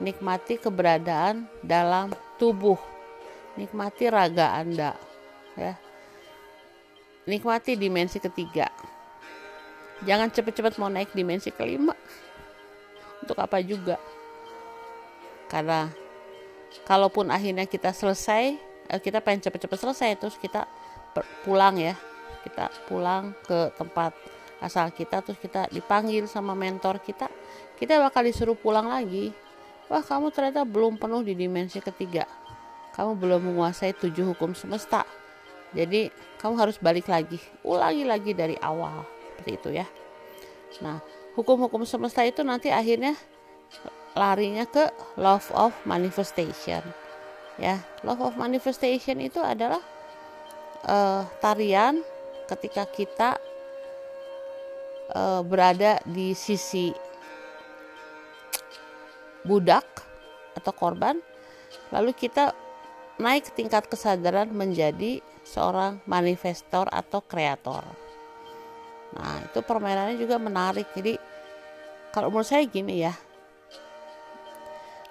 Nikmati 0.01 0.57
keberadaan 0.57 1.45
dalam 1.61 2.11
tubuh. 2.41 2.79
Nikmati 3.59 4.09
raga 4.09 4.57
Anda, 4.57 4.97
ya. 5.59 5.77
Nikmati 7.29 7.77
dimensi 7.77 8.17
ketiga. 8.17 8.73
Jangan 10.01 10.33
cepat-cepat 10.33 10.81
mau 10.81 10.89
naik 10.89 11.13
dimensi 11.13 11.53
kelima. 11.53 11.93
Untuk 13.23 13.37
apa 13.39 13.61
juga? 13.61 13.97
Karena 15.51 15.91
kalaupun 16.87 17.29
akhirnya 17.35 17.67
kita 17.67 17.91
selesai 17.91 18.55
eh, 18.91 19.01
kita 19.03 19.19
pengen 19.23 19.47
cepet-cepet 19.47 19.79
selesai 19.79 20.11
terus 20.19 20.37
kita 20.39 20.67
pulang 21.43 21.77
ya. 21.77 21.95
Kita 22.41 22.73
pulang 22.89 23.37
ke 23.45 23.75
tempat 23.77 24.17
asal 24.61 24.93
kita 24.93 25.25
terus 25.25 25.41
kita 25.41 25.73
dipanggil 25.73 26.29
sama 26.29 26.53
mentor 26.53 27.01
kita 27.01 27.33
kita 27.81 27.97
bakal 27.97 28.25
disuruh 28.25 28.57
pulang 28.57 28.89
lagi. 28.93 29.33
Wah 29.91 30.05
kamu 30.05 30.31
ternyata 30.31 30.63
belum 30.63 31.01
penuh 31.01 31.25
di 31.27 31.35
dimensi 31.35 31.83
ketiga. 31.83 32.29
Kamu 32.95 33.17
belum 33.17 33.51
menguasai 33.51 33.97
tujuh 33.97 34.37
hukum 34.37 34.55
semesta. 34.55 35.03
Jadi 35.75 36.13
kamu 36.39 36.55
harus 36.61 36.77
balik 36.79 37.11
lagi. 37.11 37.41
Ulangi 37.67 38.05
lagi 38.07 38.37
dari 38.37 38.55
awal. 38.61 39.03
Seperti 39.35 39.51
itu 39.57 39.69
ya. 39.75 39.87
Nah 40.85 41.01
hukum-hukum 41.39 41.87
semesta 41.87 42.27
itu 42.27 42.43
nanti 42.43 42.73
akhirnya 42.73 43.15
larinya 44.19 44.67
ke 44.67 44.91
love 45.17 45.47
of 45.55 45.73
manifestation. 45.87 46.83
Ya 47.61 47.83
love 48.03 48.25
of 48.25 48.35
manifestation 48.41 49.21
itu 49.21 49.39
adalah 49.39 49.83
uh, 50.87 51.23
tarian 51.39 52.01
ketika 52.49 52.89
kita 52.89 53.31
uh, 55.15 55.43
berada 55.45 56.01
di 56.09 56.33
sisi 56.33 56.91
budak 59.45 59.87
atau 60.59 60.73
korban 60.75 61.17
lalu 61.95 62.13
kita 62.13 62.53
naik 63.21 63.53
tingkat 63.57 63.89
kesadaran 63.89 64.53
menjadi 64.53 65.25
seorang 65.45 66.01
manifestor 66.05 66.89
atau 66.93 67.25
kreator 67.25 67.85
nah 69.17 69.43
itu 69.43 69.59
permainannya 69.63 70.17
juga 70.19 70.37
menarik. 70.39 70.87
Jadi 70.95 71.19
kalau 72.15 72.31
menurut 72.31 72.47
saya 72.47 72.63
gini 72.67 73.03
ya. 73.03 73.15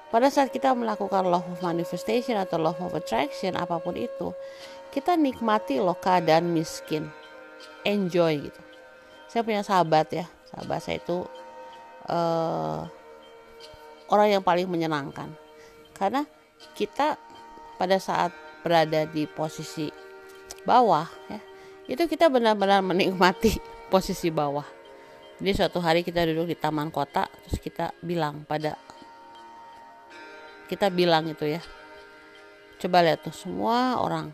Pada 0.10 0.26
saat 0.34 0.50
kita 0.50 0.74
melakukan 0.74 1.22
law 1.22 1.46
of 1.46 1.62
manifestation 1.62 2.34
atau 2.34 2.58
law 2.58 2.74
of 2.74 2.98
attraction 2.98 3.54
apa 3.54 3.78
pun 3.78 3.94
itu 3.94 4.34
kita 4.90 5.14
nikmati 5.14 5.78
loh 5.78 5.94
keadaan 5.94 6.50
miskin. 6.50 7.06
Enjoy 7.86 8.50
gitu. 8.50 8.62
Saya 9.30 9.46
punya 9.46 9.62
sahabat 9.62 10.10
ya. 10.10 10.26
Sahabat 10.50 10.82
saya 10.82 10.98
itu 10.98 11.30
uh, 12.10 12.90
orang 14.10 14.28
yang 14.34 14.44
paling 14.44 14.66
menyenangkan. 14.66 15.30
Karena 15.94 16.26
kita 16.74 17.22
pada 17.78 18.02
saat 18.02 18.34
berada 18.60 19.08
di 19.08 19.24
posisi 19.24 19.88
bawah 20.68 21.08
ya 21.32 21.40
itu 21.90 22.04
kita 22.06 22.30
benar-benar 22.30 22.84
menikmati 22.84 23.58
posisi 23.90 24.30
bawah. 24.30 24.66
Jadi 25.40 25.52
suatu 25.56 25.82
hari 25.82 26.06
kita 26.06 26.24
duduk 26.30 26.52
di 26.52 26.58
taman 26.58 26.94
kota 26.94 27.26
terus 27.26 27.58
kita 27.60 27.96
bilang 28.04 28.44
pada 28.44 28.76
kita 30.70 30.94
bilang 30.94 31.26
itu 31.32 31.50
ya 31.50 31.64
coba 32.78 33.02
lihat 33.02 33.26
tuh 33.26 33.34
semua 33.34 33.98
orang 33.98 34.30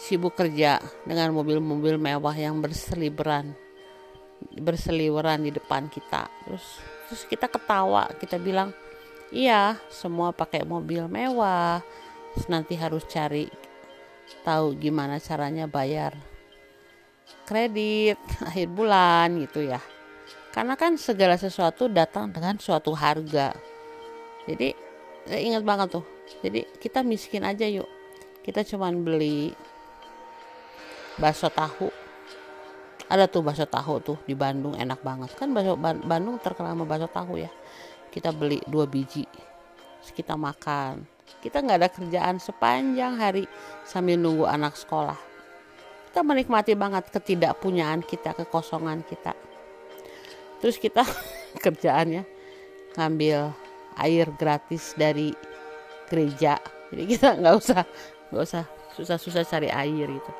sibuk 0.00 0.32
kerja 0.32 0.80
dengan 1.04 1.34
mobil-mobil 1.36 2.00
mewah 2.00 2.32
yang 2.32 2.58
berseliweran 2.62 3.52
berseliweran 4.56 5.44
di 5.44 5.50
depan 5.52 5.92
kita. 5.92 6.30
Terus 6.46 6.66
terus 7.06 7.22
kita 7.26 7.46
ketawa 7.46 8.10
kita 8.18 8.38
bilang 8.38 8.70
iya 9.34 9.78
semua 9.90 10.30
pakai 10.30 10.62
mobil 10.62 11.06
mewah 11.10 11.82
terus 12.34 12.46
nanti 12.46 12.74
harus 12.78 13.02
cari 13.10 13.50
tahu 14.42 14.74
gimana 14.78 15.18
caranya 15.22 15.66
bayar 15.70 16.35
kredit 17.46 18.18
akhir 18.48 18.68
bulan 18.74 19.38
gitu 19.40 19.62
ya. 19.62 19.78
Karena 20.50 20.74
kan 20.74 20.98
segala 20.98 21.38
sesuatu 21.38 21.86
datang 21.86 22.32
dengan 22.34 22.58
suatu 22.58 22.90
harga. 22.96 23.54
Jadi 24.50 24.74
saya 25.24 25.40
ingat 25.40 25.62
banget 25.62 26.00
tuh. 26.00 26.04
Jadi 26.42 26.66
kita 26.82 27.06
miskin 27.06 27.46
aja 27.46 27.68
yuk. 27.68 27.86
Kita 28.42 28.66
cuman 28.66 29.04
beli 29.04 29.54
bakso 31.20 31.46
tahu. 31.52 31.92
Ada 33.06 33.30
tuh 33.30 33.44
bakso 33.44 33.68
tahu 33.68 33.94
tuh 34.02 34.18
di 34.24 34.34
Bandung 34.34 34.74
enak 34.74 35.04
banget. 35.04 35.30
Kan 35.36 35.52
bakso 35.52 35.76
Bandung 35.78 36.40
terkenal 36.40 36.74
sama 36.74 36.88
bakso 36.88 37.06
tahu 37.06 37.38
ya. 37.38 37.52
Kita 38.10 38.32
beli 38.32 38.58
dua 38.64 38.88
biji 38.88 39.28
kita 40.14 40.38
makan. 40.38 41.02
Kita 41.42 41.58
nggak 41.58 41.78
ada 41.82 41.90
kerjaan 41.90 42.38
sepanjang 42.38 43.18
hari 43.18 43.44
sambil 43.82 44.14
nunggu 44.14 44.46
anak 44.46 44.78
sekolah 44.78 45.35
kita 46.16 46.24
menikmati 46.24 46.72
banget 46.72 47.12
ketidakpunyaan 47.12 48.00
kita 48.00 48.32
kekosongan 48.32 49.04
kita. 49.04 49.36
Terus 50.64 50.80
kita 50.80 51.04
kerjaannya 51.64 52.24
ngambil 52.96 53.52
air 54.00 54.24
gratis 54.32 54.96
dari 54.96 55.36
gereja. 56.08 56.56
Jadi 56.88 57.04
kita 57.04 57.36
nggak 57.36 57.54
usah 57.60 57.84
nggak 58.32 58.44
usah 58.48 58.64
susah-susah 58.96 59.44
cari 59.44 59.68
air 59.68 60.08
gitu. 60.08 60.32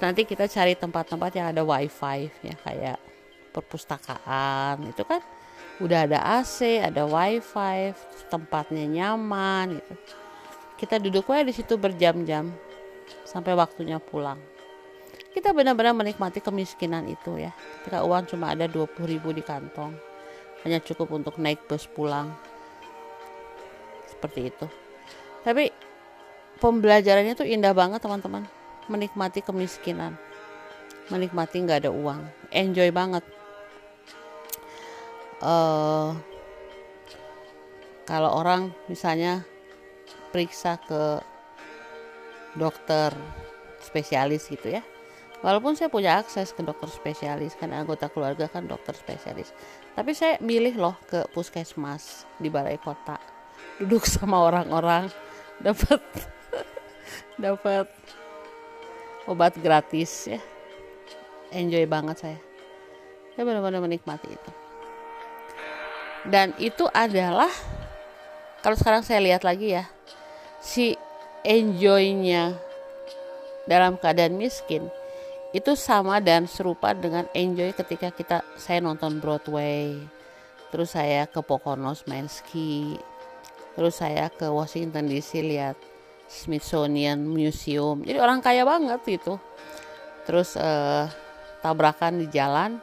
Nanti 0.00 0.24
kita 0.24 0.48
cari 0.48 0.72
tempat-tempat 0.72 1.30
yang 1.36 1.52
ada 1.52 1.60
wifi 1.60 2.32
ya 2.40 2.56
kayak 2.64 2.96
perpustakaan. 3.52 4.80
Itu 4.96 5.04
kan 5.04 5.20
udah 5.76 6.08
ada 6.08 6.40
AC 6.40 6.80
ada 6.80 7.04
wifi 7.04 7.92
tempatnya 8.32 8.88
nyaman 8.88 9.76
gitu. 9.76 9.94
Kita 10.80 10.96
duduk 10.96 11.28
aja 11.36 11.44
di 11.44 11.52
situ 11.52 11.76
berjam-jam 11.76 12.48
sampai 13.28 13.52
waktunya 13.52 14.00
pulang 14.00 14.55
kita 15.36 15.52
benar-benar 15.52 15.92
menikmati 15.92 16.40
kemiskinan 16.40 17.04
itu 17.12 17.36
ya. 17.36 17.52
Ketika 17.84 18.00
uang 18.08 18.24
cuma 18.24 18.56
ada 18.56 18.64
20 18.64 19.04
ribu 19.04 19.36
di 19.36 19.44
kantong. 19.44 19.92
Hanya 20.64 20.80
cukup 20.80 21.12
untuk 21.12 21.36
naik 21.36 21.68
bus 21.68 21.84
pulang. 21.84 22.32
Seperti 24.08 24.48
itu. 24.48 24.64
Tapi 25.44 25.68
pembelajarannya 26.56 27.36
tuh 27.36 27.44
indah 27.44 27.76
banget 27.76 28.00
teman-teman. 28.00 28.48
Menikmati 28.88 29.44
kemiskinan. 29.44 30.16
Menikmati 31.12 31.60
nggak 31.60 31.84
ada 31.84 31.92
uang. 31.92 32.24
Enjoy 32.48 32.88
banget. 32.88 33.20
Uh, 35.44 36.16
kalau 38.08 38.40
orang 38.40 38.72
misalnya 38.88 39.44
periksa 40.32 40.80
ke 40.80 41.20
dokter 42.56 43.12
spesialis 43.84 44.48
gitu 44.48 44.80
ya 44.80 44.95
walaupun 45.46 45.78
saya 45.78 45.86
punya 45.86 46.18
akses 46.18 46.50
ke 46.50 46.58
dokter 46.66 46.90
spesialis 46.90 47.54
kan 47.54 47.70
anggota 47.70 48.10
keluarga 48.10 48.50
kan 48.50 48.66
dokter 48.66 48.98
spesialis. 48.98 49.54
Tapi 49.94 50.10
saya 50.10 50.42
milih 50.42 50.74
loh 50.74 50.98
ke 51.06 51.22
puskesmas 51.30 52.26
di 52.42 52.50
balai 52.50 52.82
kota. 52.82 53.14
Duduk 53.78 54.02
sama 54.10 54.42
orang-orang 54.42 55.06
dapat 55.62 56.02
dapat 57.46 57.86
obat 59.30 59.54
gratis 59.62 60.34
ya. 60.34 60.42
Enjoy 61.54 61.86
banget 61.86 62.18
saya. 62.18 62.38
Saya 63.38 63.46
benar-benar 63.46 63.78
menikmati 63.86 64.26
itu. 64.26 64.50
Dan 66.26 66.58
itu 66.58 66.90
adalah 66.90 67.54
kalau 68.66 68.74
sekarang 68.74 69.06
saya 69.06 69.22
lihat 69.22 69.46
lagi 69.46 69.78
ya 69.78 69.86
si 70.58 70.98
enjoynya 71.46 72.58
dalam 73.70 73.94
keadaan 73.94 74.34
miskin 74.34 74.90
itu 75.56 75.72
sama 75.72 76.20
dan 76.20 76.44
serupa 76.44 76.92
dengan 76.92 77.24
enjoy 77.32 77.72
ketika 77.72 78.12
kita 78.12 78.44
saya 78.60 78.84
nonton 78.84 79.24
Broadway 79.24 79.96
terus 80.68 80.92
saya 80.92 81.24
ke 81.24 81.40
Poconos 81.40 82.04
main 82.04 82.28
ski 82.28 83.00
terus 83.72 83.96
saya 83.96 84.28
ke 84.28 84.44
Washington 84.52 85.08
DC 85.08 85.40
lihat 85.40 85.80
Smithsonian 86.26 87.22
Museum. 87.22 88.02
Jadi 88.02 88.18
orang 88.18 88.42
kaya 88.42 88.66
banget 88.66 88.98
gitu. 89.06 89.38
Terus 90.26 90.58
uh, 90.58 91.06
tabrakan 91.62 92.18
di 92.18 92.26
jalan 92.30 92.82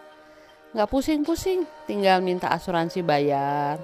nggak 0.74 0.90
pusing-pusing 0.90 1.70
tinggal 1.86 2.24
minta 2.24 2.50
asuransi 2.50 3.04
bayar. 3.04 3.78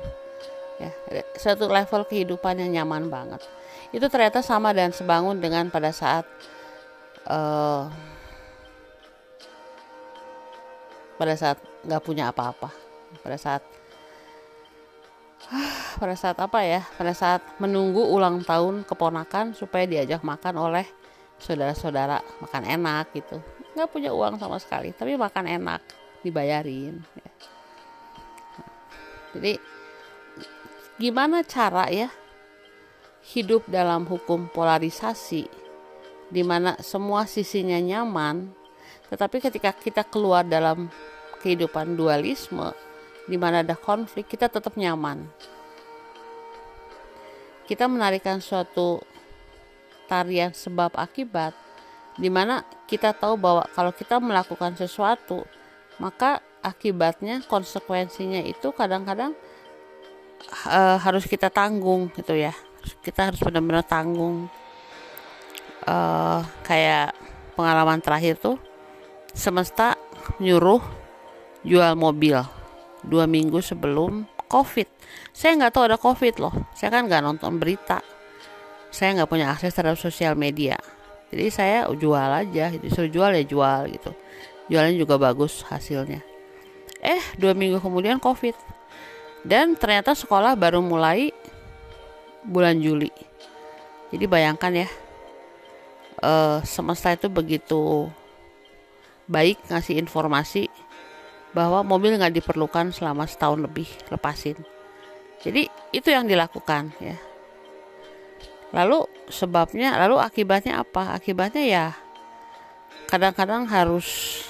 Ya 0.80 0.92
satu 1.36 1.68
level 1.68 2.08
kehidupan 2.08 2.56
yang 2.64 2.82
nyaman 2.82 3.12
banget. 3.12 3.44
Itu 3.92 4.08
ternyata 4.08 4.40
sama 4.40 4.72
dan 4.72 4.96
sebangun 4.96 5.44
dengan 5.44 5.68
pada 5.68 5.92
saat 5.92 6.24
uh, 7.28 7.92
pada 11.20 11.36
saat 11.36 11.60
nggak 11.84 12.02
punya 12.02 12.32
apa-apa. 12.32 12.72
Pada 13.20 13.36
saat 13.36 13.62
pada 16.02 16.16
saat 16.16 16.40
apa 16.40 16.64
ya? 16.64 16.82
Pada 16.96 17.12
saat 17.12 17.44
menunggu 17.60 18.02
ulang 18.08 18.40
tahun 18.48 18.88
keponakan 18.88 19.52
supaya 19.52 19.84
diajak 19.84 20.24
makan 20.24 20.56
oleh 20.56 20.88
saudara-saudara 21.36 22.24
makan 22.40 22.64
enak 22.64 23.12
gitu. 23.12 23.44
Nggak 23.76 23.92
punya 23.92 24.16
uang 24.16 24.40
sama 24.40 24.56
sekali 24.58 24.96
tapi 24.96 25.20
makan 25.20 25.46
enak 25.60 26.00
dibayarin 26.24 27.00
ya. 27.16 27.32
jadi 29.36 29.54
gimana 31.00 31.48
cara 31.48 31.88
ya 31.88 32.12
hidup 33.32 33.68
dalam 33.72 34.04
hukum 34.04 34.52
polarisasi 34.52 35.48
di 36.30 36.42
mana 36.44 36.76
semua 36.84 37.24
sisinya 37.24 37.80
nyaman 37.80 38.52
tetapi 39.10 39.42
ketika 39.42 39.74
kita 39.74 40.06
keluar 40.06 40.46
dalam 40.46 40.88
kehidupan 41.42 41.98
dualisme 41.98 42.70
di 43.26 43.38
mana 43.38 43.62
ada 43.62 43.78
konflik, 43.78 44.26
kita 44.26 44.50
tetap 44.50 44.74
nyaman. 44.74 45.30
Kita 47.70 47.86
menarikan 47.86 48.42
suatu 48.42 48.98
tarian 50.10 50.50
sebab 50.50 50.98
akibat, 50.98 51.54
di 52.18 52.34
mana 52.34 52.66
kita 52.90 53.14
tahu 53.14 53.38
bahwa 53.38 53.62
kalau 53.78 53.94
kita 53.94 54.18
melakukan 54.18 54.74
sesuatu, 54.74 55.46
maka 56.02 56.42
akibatnya 56.66 57.46
konsekuensinya 57.46 58.42
itu 58.42 58.74
kadang-kadang 58.74 59.38
uh, 60.66 60.98
harus 60.98 61.30
kita 61.30 61.54
tanggung 61.54 62.10
gitu 62.18 62.34
ya. 62.34 62.58
Kita 63.06 63.30
harus 63.30 63.38
benar-benar 63.46 63.86
tanggung. 63.86 64.50
Uh, 65.86 66.42
kayak 66.66 67.14
pengalaman 67.56 68.04
terakhir 68.04 68.36
tuh 68.36 68.60
semesta 69.40 69.96
nyuruh 70.44 70.84
jual 71.64 71.96
mobil 71.96 72.36
dua 73.08 73.24
minggu 73.24 73.64
sebelum 73.64 74.28
covid. 74.52 74.86
Saya 75.32 75.56
nggak 75.56 75.72
tahu 75.72 75.84
ada 75.88 75.98
covid 75.98 76.36
loh. 76.44 76.52
Saya 76.76 76.92
kan 76.92 77.08
nggak 77.08 77.24
nonton 77.24 77.56
berita. 77.56 78.04
Saya 78.92 79.16
nggak 79.16 79.30
punya 79.32 79.56
akses 79.56 79.72
terhadap 79.72 79.96
sosial 79.96 80.36
media. 80.36 80.76
Jadi 81.32 81.48
saya 81.54 81.88
jual 81.94 82.30
aja 82.30 82.74
disuruh 82.76 83.08
jual 83.08 83.32
ya 83.32 83.44
jual 83.48 83.80
gitu. 83.96 84.12
Jualnya 84.68 85.00
juga 85.00 85.16
bagus 85.16 85.64
hasilnya. 85.72 86.20
Eh 87.00 87.24
dua 87.40 87.56
minggu 87.56 87.80
kemudian 87.80 88.20
covid. 88.20 88.58
Dan 89.48 89.80
ternyata 89.80 90.12
sekolah 90.12 90.60
baru 90.60 90.84
mulai 90.84 91.32
bulan 92.44 92.76
Juli. 92.84 93.08
Jadi 94.12 94.26
bayangkan 94.28 94.84
ya 94.84 94.90
uh, 96.26 96.60
semesta 96.66 97.14
itu 97.14 97.32
begitu 97.32 98.10
baik 99.30 99.62
ngasih 99.70 100.02
informasi 100.02 100.66
bahwa 101.54 101.86
mobil 101.86 102.18
nggak 102.18 102.42
diperlukan 102.42 102.90
selama 102.90 103.30
setahun 103.30 103.62
lebih 103.62 103.86
lepasin. 104.10 104.58
Jadi 105.40 105.70
itu 105.94 106.10
yang 106.10 106.26
dilakukan 106.26 106.92
ya. 106.98 107.16
Lalu 108.74 109.06
sebabnya 109.30 109.96
lalu 110.02 110.18
akibatnya 110.18 110.82
apa? 110.82 111.14
Akibatnya 111.14 111.64
ya 111.64 111.86
kadang-kadang 113.10 113.70
harus 113.70 114.42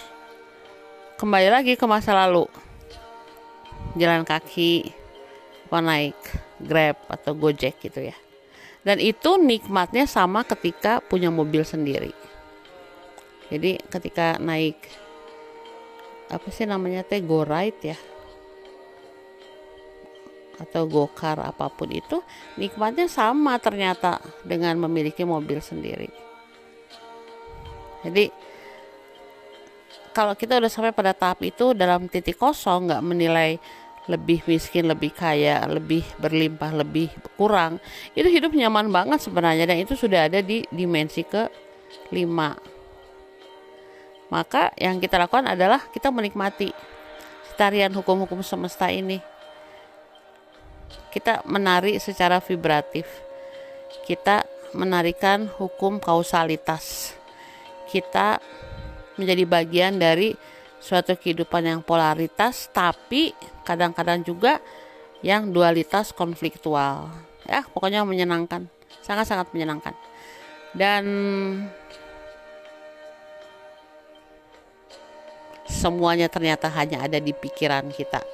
kembali 1.19 1.47
lagi 1.51 1.73
ke 1.75 1.85
masa 1.87 2.15
lalu. 2.15 2.47
Jalan 3.99 4.23
kaki 4.23 4.95
apa 5.69 5.77
naik 5.85 6.19
grab 6.59 6.97
atau 7.11 7.35
gojek 7.35 7.79
gitu 7.83 7.99
ya. 8.11 8.17
Dan 8.79 9.03
itu 9.03 9.35
nikmatnya 9.35 10.07
sama 10.07 10.47
ketika 10.47 11.03
punya 11.03 11.27
mobil 11.27 11.67
sendiri 11.67 12.15
jadi 13.49 13.81
ketika 13.89 14.37
naik 14.37 14.77
apa 16.29 16.47
sih 16.53 16.69
namanya 16.69 17.01
teh 17.01 17.21
go 17.25 17.41
ride 17.41 17.81
ya 17.93 17.97
atau 20.59 20.85
gokar 20.85 21.39
apa 21.39 21.71
pun 21.71 21.89
itu 21.89 22.19
nikmatnya 22.59 23.07
sama 23.07 23.57
ternyata 23.63 24.19
dengan 24.43 24.75
memiliki 24.75 25.23
mobil 25.23 25.63
sendiri. 25.63 26.11
Jadi 28.03 28.27
kalau 30.11 30.35
kita 30.35 30.59
udah 30.59 30.67
sampai 30.67 30.91
pada 30.91 31.15
tahap 31.15 31.39
itu 31.47 31.71
dalam 31.71 32.11
titik 32.11 32.35
kosong 32.35 32.91
nggak 32.91 33.03
menilai 33.07 33.55
lebih 34.09 34.41
miskin 34.49 34.89
lebih 34.89 35.13
kaya 35.13 35.63
lebih 35.69 36.01
berlimpah 36.17 36.73
lebih 36.81 37.13
kurang 37.37 37.77
itu 38.17 38.25
hidup 38.25 38.51
nyaman 38.57 38.89
banget 38.89 39.21
sebenarnya 39.21 39.69
dan 39.69 39.85
itu 39.85 39.93
sudah 39.93 40.25
ada 40.25 40.41
di 40.41 40.65
dimensi 40.73 41.21
ke 41.21 41.45
lima 42.09 42.57
maka 44.29 44.73
yang 44.77 45.01
kita 45.01 45.17
lakukan 45.17 45.49
adalah 45.49 45.81
kita 45.89 46.13
menikmati 46.13 46.69
tarian 47.59 47.91
hukum-hukum 47.91 48.39
semesta 48.39 48.87
ini. 48.87 49.19
Kita 51.11 51.43
menari 51.43 51.99
secara 51.99 52.39
vibratif. 52.39 53.03
Kita 54.07 54.47
menarikan 54.71 55.51
hukum 55.59 55.99
kausalitas. 55.99 57.17
Kita 57.91 58.39
menjadi 59.19 59.43
bagian 59.43 59.99
dari 59.99 60.31
suatu 60.79 61.19
kehidupan 61.19 61.67
yang 61.67 61.81
polaritas 61.83 62.71
tapi 62.71 63.35
kadang-kadang 63.67 64.23
juga 64.23 64.63
yang 65.19 65.51
dualitas 65.51 66.15
konfliktual. 66.15 67.11
Ya, 67.43 67.67
pokoknya 67.67 68.07
menyenangkan. 68.07 68.71
Sangat-sangat 69.03 69.51
menyenangkan. 69.51 69.91
Dan 70.71 71.03
semuanya 75.69 76.25
ternyata 76.27 76.67
hanya 76.73 77.05
ada 77.05 77.21
di 77.21 77.31
pikiran 77.31 77.93
kita. 77.93 78.25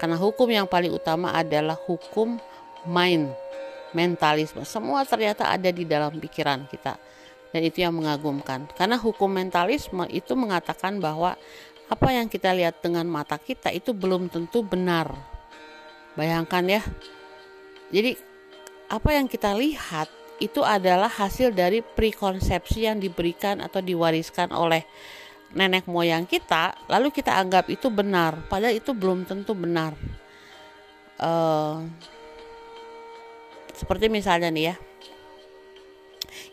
Karena 0.00 0.16
hukum 0.16 0.48
yang 0.48 0.64
paling 0.64 0.90
utama 0.90 1.30
adalah 1.36 1.76
hukum 1.76 2.40
mind, 2.88 3.30
mentalisme. 3.92 4.64
Semua 4.64 5.04
ternyata 5.04 5.46
ada 5.52 5.68
di 5.68 5.84
dalam 5.84 6.16
pikiran 6.16 6.64
kita. 6.66 6.96
Dan 7.52 7.60
itu 7.66 7.84
yang 7.84 7.92
mengagumkan. 7.92 8.64
Karena 8.72 8.96
hukum 8.96 9.28
mentalisme 9.28 10.08
itu 10.08 10.32
mengatakan 10.32 10.96
bahwa 11.02 11.36
apa 11.90 12.08
yang 12.14 12.30
kita 12.30 12.54
lihat 12.54 12.78
dengan 12.80 13.04
mata 13.10 13.36
kita 13.36 13.68
itu 13.74 13.90
belum 13.90 14.30
tentu 14.30 14.62
benar. 14.62 15.10
Bayangkan 16.14 16.64
ya. 16.66 16.82
Jadi 17.90 18.14
apa 18.86 19.10
yang 19.14 19.26
kita 19.26 19.52
lihat 19.58 20.06
itu 20.40 20.64
adalah 20.64 21.10
hasil 21.10 21.52
dari 21.52 21.84
prekonsepsi 21.84 22.88
yang 22.88 22.96
diberikan 23.02 23.60
atau 23.60 23.84
diwariskan 23.84 24.54
oleh 24.54 24.88
nenek 25.50 25.86
moyang 25.90 26.26
kita, 26.26 26.74
lalu 26.86 27.10
kita 27.10 27.34
anggap 27.34 27.66
itu 27.66 27.90
benar, 27.90 28.38
padahal 28.46 28.74
itu 28.74 28.94
belum 28.94 29.26
tentu 29.26 29.52
benar. 29.54 29.98
Uh, 31.20 31.84
seperti 33.74 34.06
misalnya 34.06 34.48
nih 34.48 34.64
ya, 34.72 34.74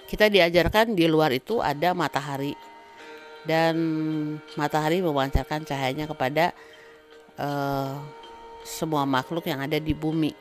kita 0.07 0.31
diajarkan 0.31 0.95
di 0.97 1.05
luar 1.05 1.35
itu 1.35 1.59
ada 1.61 1.91
matahari 1.91 2.55
dan 3.47 3.75
matahari 4.59 4.99
memancarkan 4.99 5.63
cahayanya 5.63 6.07
kepada 6.09 6.51
uh, 7.39 7.95
semua 8.67 9.07
makhluk 9.07 9.47
yang 9.47 9.63
ada 9.63 9.79
di 9.79 9.95
bumi. 9.95 10.35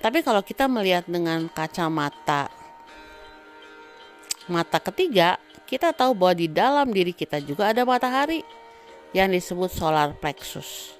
Tapi 0.00 0.22
kalau 0.22 0.40
kita 0.40 0.70
melihat 0.70 1.04
dengan 1.08 1.50
kacamata 1.50 2.48
mata 4.46 4.78
ketiga, 4.78 5.40
kita 5.66 5.90
tahu 5.90 6.14
bahwa 6.14 6.34
di 6.38 6.46
dalam 6.46 6.88
diri 6.94 7.10
kita 7.10 7.42
juga 7.42 7.74
ada 7.74 7.82
matahari 7.82 8.46
yang 9.10 9.34
disebut 9.34 9.68
solar 9.68 10.14
plexus. 10.14 10.94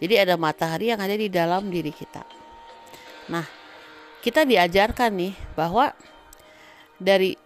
Jadi 0.00 0.18
ada 0.18 0.34
matahari 0.40 0.90
yang 0.90 1.00
ada 1.00 1.14
di 1.14 1.28
dalam 1.28 1.68
diri 1.68 1.92
kita. 1.92 2.24
Nah, 3.28 3.44
kita 4.24 4.48
diajarkan 4.48 5.12
nih 5.12 5.34
bahwa 5.52 5.92
dari 6.96 7.36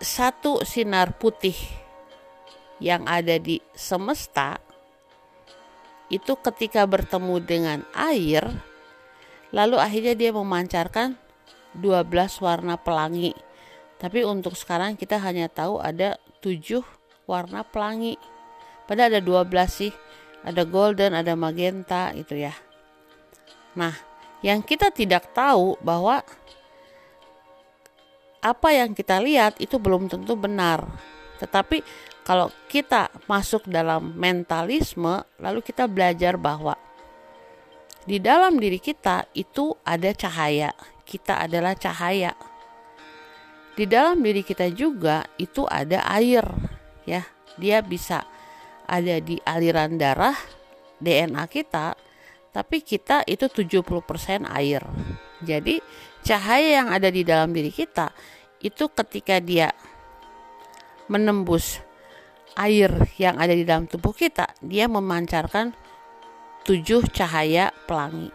satu 0.00 0.64
sinar 0.64 1.16
putih 1.16 1.56
yang 2.80 3.04
ada 3.08 3.40
di 3.40 3.60
semesta 3.72 4.60
itu 6.12 6.36
ketika 6.38 6.84
bertemu 6.84 7.36
dengan 7.42 7.78
air 7.96 8.44
lalu 9.50 9.80
akhirnya 9.80 10.14
dia 10.14 10.30
memancarkan 10.30 11.16
12 11.76 12.12
warna 12.44 12.76
pelangi 12.76 13.32
tapi 13.96 14.28
untuk 14.28 14.52
sekarang 14.52 14.94
kita 14.94 15.16
hanya 15.16 15.48
tahu 15.48 15.80
ada 15.80 16.20
tujuh 16.44 16.84
warna 17.24 17.64
pelangi. 17.64 18.20
Padahal 18.84 19.18
ada 19.18 19.22
12 19.24 19.66
sih. 19.66 19.92
Ada 20.46 20.62
golden, 20.62 21.16
ada 21.16 21.34
magenta 21.34 22.14
itu 22.14 22.38
ya. 22.38 22.54
Nah, 23.74 23.90
yang 24.44 24.62
kita 24.62 24.94
tidak 24.94 25.34
tahu 25.34 25.74
bahwa 25.82 26.22
apa 28.38 28.68
yang 28.70 28.94
kita 28.94 29.18
lihat 29.18 29.58
itu 29.58 29.74
belum 29.80 30.06
tentu 30.06 30.38
benar. 30.38 30.86
Tetapi 31.42 31.82
kalau 32.22 32.52
kita 32.70 33.10
masuk 33.26 33.66
dalam 33.66 34.14
mentalisme, 34.14 35.26
lalu 35.42 35.66
kita 35.66 35.90
belajar 35.90 36.38
bahwa 36.38 36.78
di 38.06 38.22
dalam 38.22 38.54
diri 38.62 38.78
kita 38.78 39.26
itu 39.34 39.74
ada 39.82 40.14
cahaya. 40.14 40.70
Kita 41.02 41.42
adalah 41.42 41.74
cahaya 41.74 42.34
di 43.76 43.84
dalam 43.84 44.24
diri 44.24 44.40
kita 44.40 44.72
juga 44.72 45.20
itu 45.36 45.68
ada 45.68 46.00
air 46.16 46.42
ya. 47.04 47.22
Dia 47.60 47.84
bisa 47.84 48.24
ada 48.88 49.20
di 49.20 49.36
aliran 49.44 50.00
darah 50.00 50.36
DNA 50.96 51.44
kita 51.52 51.92
tapi 52.56 52.80
kita 52.80 53.20
itu 53.28 53.52
70% 53.52 54.48
air. 54.48 54.80
Jadi 55.44 55.76
cahaya 56.24 56.80
yang 56.80 56.88
ada 56.88 57.12
di 57.12 57.20
dalam 57.20 57.52
diri 57.52 57.68
kita 57.68 58.08
itu 58.64 58.88
ketika 58.88 59.36
dia 59.44 59.68
menembus 61.12 61.84
air 62.56 62.88
yang 63.20 63.36
ada 63.36 63.52
di 63.52 63.62
dalam 63.62 63.84
tubuh 63.84 64.16
kita 64.16 64.48
dia 64.64 64.88
memancarkan 64.88 65.76
tujuh 66.64 67.04
cahaya 67.12 67.70
pelangi 67.84 68.32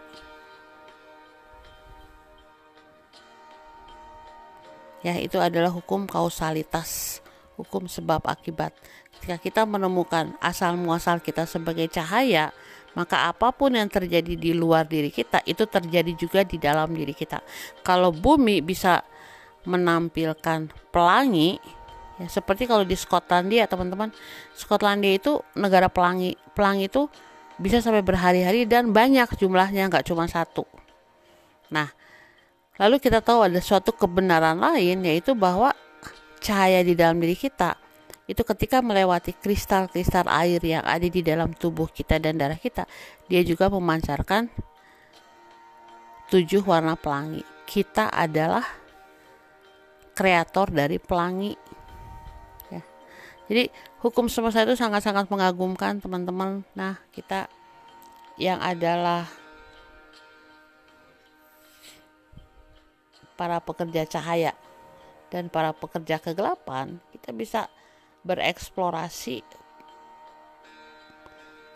ya 5.02 5.18
itu 5.18 5.38
adalah 5.38 5.70
hukum 5.70 6.06
kausalitas 6.06 7.22
hukum 7.58 7.86
sebab 7.86 8.24
akibat 8.26 8.72
ketika 9.18 9.36
kita 9.38 9.62
menemukan 9.68 10.34
asal 10.42 10.74
muasal 10.74 11.22
kita 11.22 11.46
sebagai 11.46 11.86
cahaya 11.90 12.50
maka 12.92 13.28
apa 13.28 13.52
pun 13.52 13.72
yang 13.72 13.88
terjadi 13.88 14.36
di 14.36 14.52
luar 14.52 14.84
diri 14.84 15.08
kita 15.08 15.40
itu 15.48 15.64
terjadi 15.64 16.12
juga 16.12 16.44
di 16.44 16.60
dalam 16.60 16.92
diri 16.92 17.16
kita. 17.16 17.40
Kalau 17.80 18.12
bumi 18.12 18.60
bisa 18.60 19.00
menampilkan 19.64 20.68
pelangi, 20.92 21.56
ya 22.20 22.28
seperti 22.28 22.68
kalau 22.68 22.84
di 22.84 22.92
Skotlandia 22.92 23.64
teman-teman, 23.64 24.12
Skotlandia 24.52 25.16
itu 25.16 25.40
negara 25.56 25.88
pelangi, 25.88 26.36
pelangi 26.52 26.92
itu 26.92 27.08
bisa 27.56 27.80
sampai 27.80 28.04
berhari-hari 28.04 28.68
dan 28.68 28.92
banyak 28.92 29.28
jumlahnya 29.40 29.88
nggak 29.88 30.04
cuma 30.04 30.28
satu. 30.28 30.68
Nah, 31.72 31.88
lalu 32.82 32.98
kita 32.98 33.22
tahu 33.22 33.46
ada 33.46 33.62
suatu 33.62 33.94
kebenaran 33.94 34.58
lain 34.58 35.06
yaitu 35.06 35.38
bahwa 35.38 35.70
cahaya 36.42 36.82
di 36.82 36.98
dalam 36.98 37.22
diri 37.22 37.38
kita 37.38 37.78
itu 38.26 38.42
ketika 38.46 38.78
melewati 38.78 39.34
kristal-kristal 39.34 40.30
air 40.30 40.62
yang 40.62 40.86
ada 40.86 41.04
di 41.04 41.20
dalam 41.20 41.50
tubuh 41.52 41.90
kita 41.90 42.22
dan 42.22 42.38
darah 42.38 42.56
kita, 42.56 42.86
dia 43.26 43.42
juga 43.42 43.66
memancarkan 43.66 44.46
tujuh 46.30 46.62
warna 46.62 46.94
pelangi. 46.94 47.42
Kita 47.68 48.08
adalah 48.08 48.64
kreator 50.14 50.70
dari 50.70 51.02
pelangi. 51.02 51.52
Ya. 52.70 52.82
Jadi 53.50 53.68
hukum 54.00 54.30
semesta 54.30 54.62
itu 54.62 54.78
sangat-sangat 54.78 55.26
mengagumkan 55.26 55.98
teman-teman. 55.98 56.62
Nah 56.78 57.02
kita 57.10 57.50
yang 58.38 58.62
adalah 58.62 59.28
para 63.36 63.58
pekerja 63.60 64.04
cahaya 64.06 64.52
dan 65.32 65.48
para 65.48 65.72
pekerja 65.72 66.20
kegelapan, 66.20 67.00
kita 67.16 67.32
bisa 67.32 67.60
bereksplorasi 68.22 69.40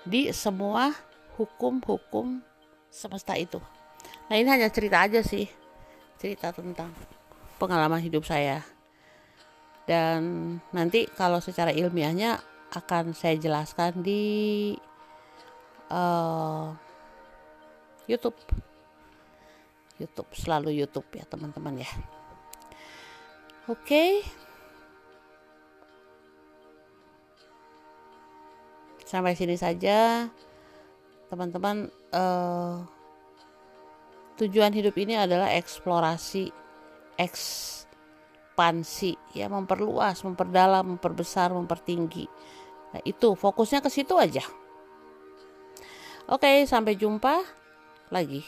di 0.06 0.30
semua 0.30 0.94
hukum-hukum 1.34 2.38
semesta 2.92 3.34
itu. 3.34 3.58
Nah 4.30 4.36
ini 4.38 4.48
hanya 4.48 4.70
cerita 4.70 5.02
aja 5.02 5.24
sih, 5.24 5.50
cerita 6.20 6.54
tentang 6.54 6.92
pengalaman 7.58 7.98
hidup 7.98 8.22
saya. 8.22 8.62
Dan 9.86 10.58
nanti 10.74 11.06
kalau 11.14 11.38
secara 11.38 11.70
ilmiahnya 11.70 12.42
akan 12.74 13.14
saya 13.14 13.38
jelaskan 13.38 14.02
di 14.02 14.74
uh, 15.90 16.74
YouTube. 18.10 18.36
YouTube 19.96 20.28
selalu 20.36 20.76
YouTube 20.76 21.08
ya 21.16 21.24
teman-teman 21.24 21.80
ya. 21.80 21.90
Oke. 23.66 23.82
Okay. 23.82 24.10
sampai 29.06 29.38
sini 29.38 29.54
saja 29.54 30.26
teman-teman 31.30 31.86
uh, 32.10 32.82
tujuan 34.34 34.74
hidup 34.74 34.98
ini 34.98 35.14
adalah 35.14 35.54
eksplorasi 35.54 36.50
ekspansi 37.14 39.14
ya 39.30 39.46
memperluas 39.46 40.26
memperdalam 40.26 40.98
memperbesar 40.98 41.54
mempertinggi 41.54 42.26
nah, 42.90 43.02
itu 43.06 43.38
fokusnya 43.38 43.78
ke 43.78 43.94
situ 43.94 44.18
aja 44.18 44.42
oke 46.26 46.66
sampai 46.66 46.98
jumpa 46.98 47.46
lagi 48.10 48.42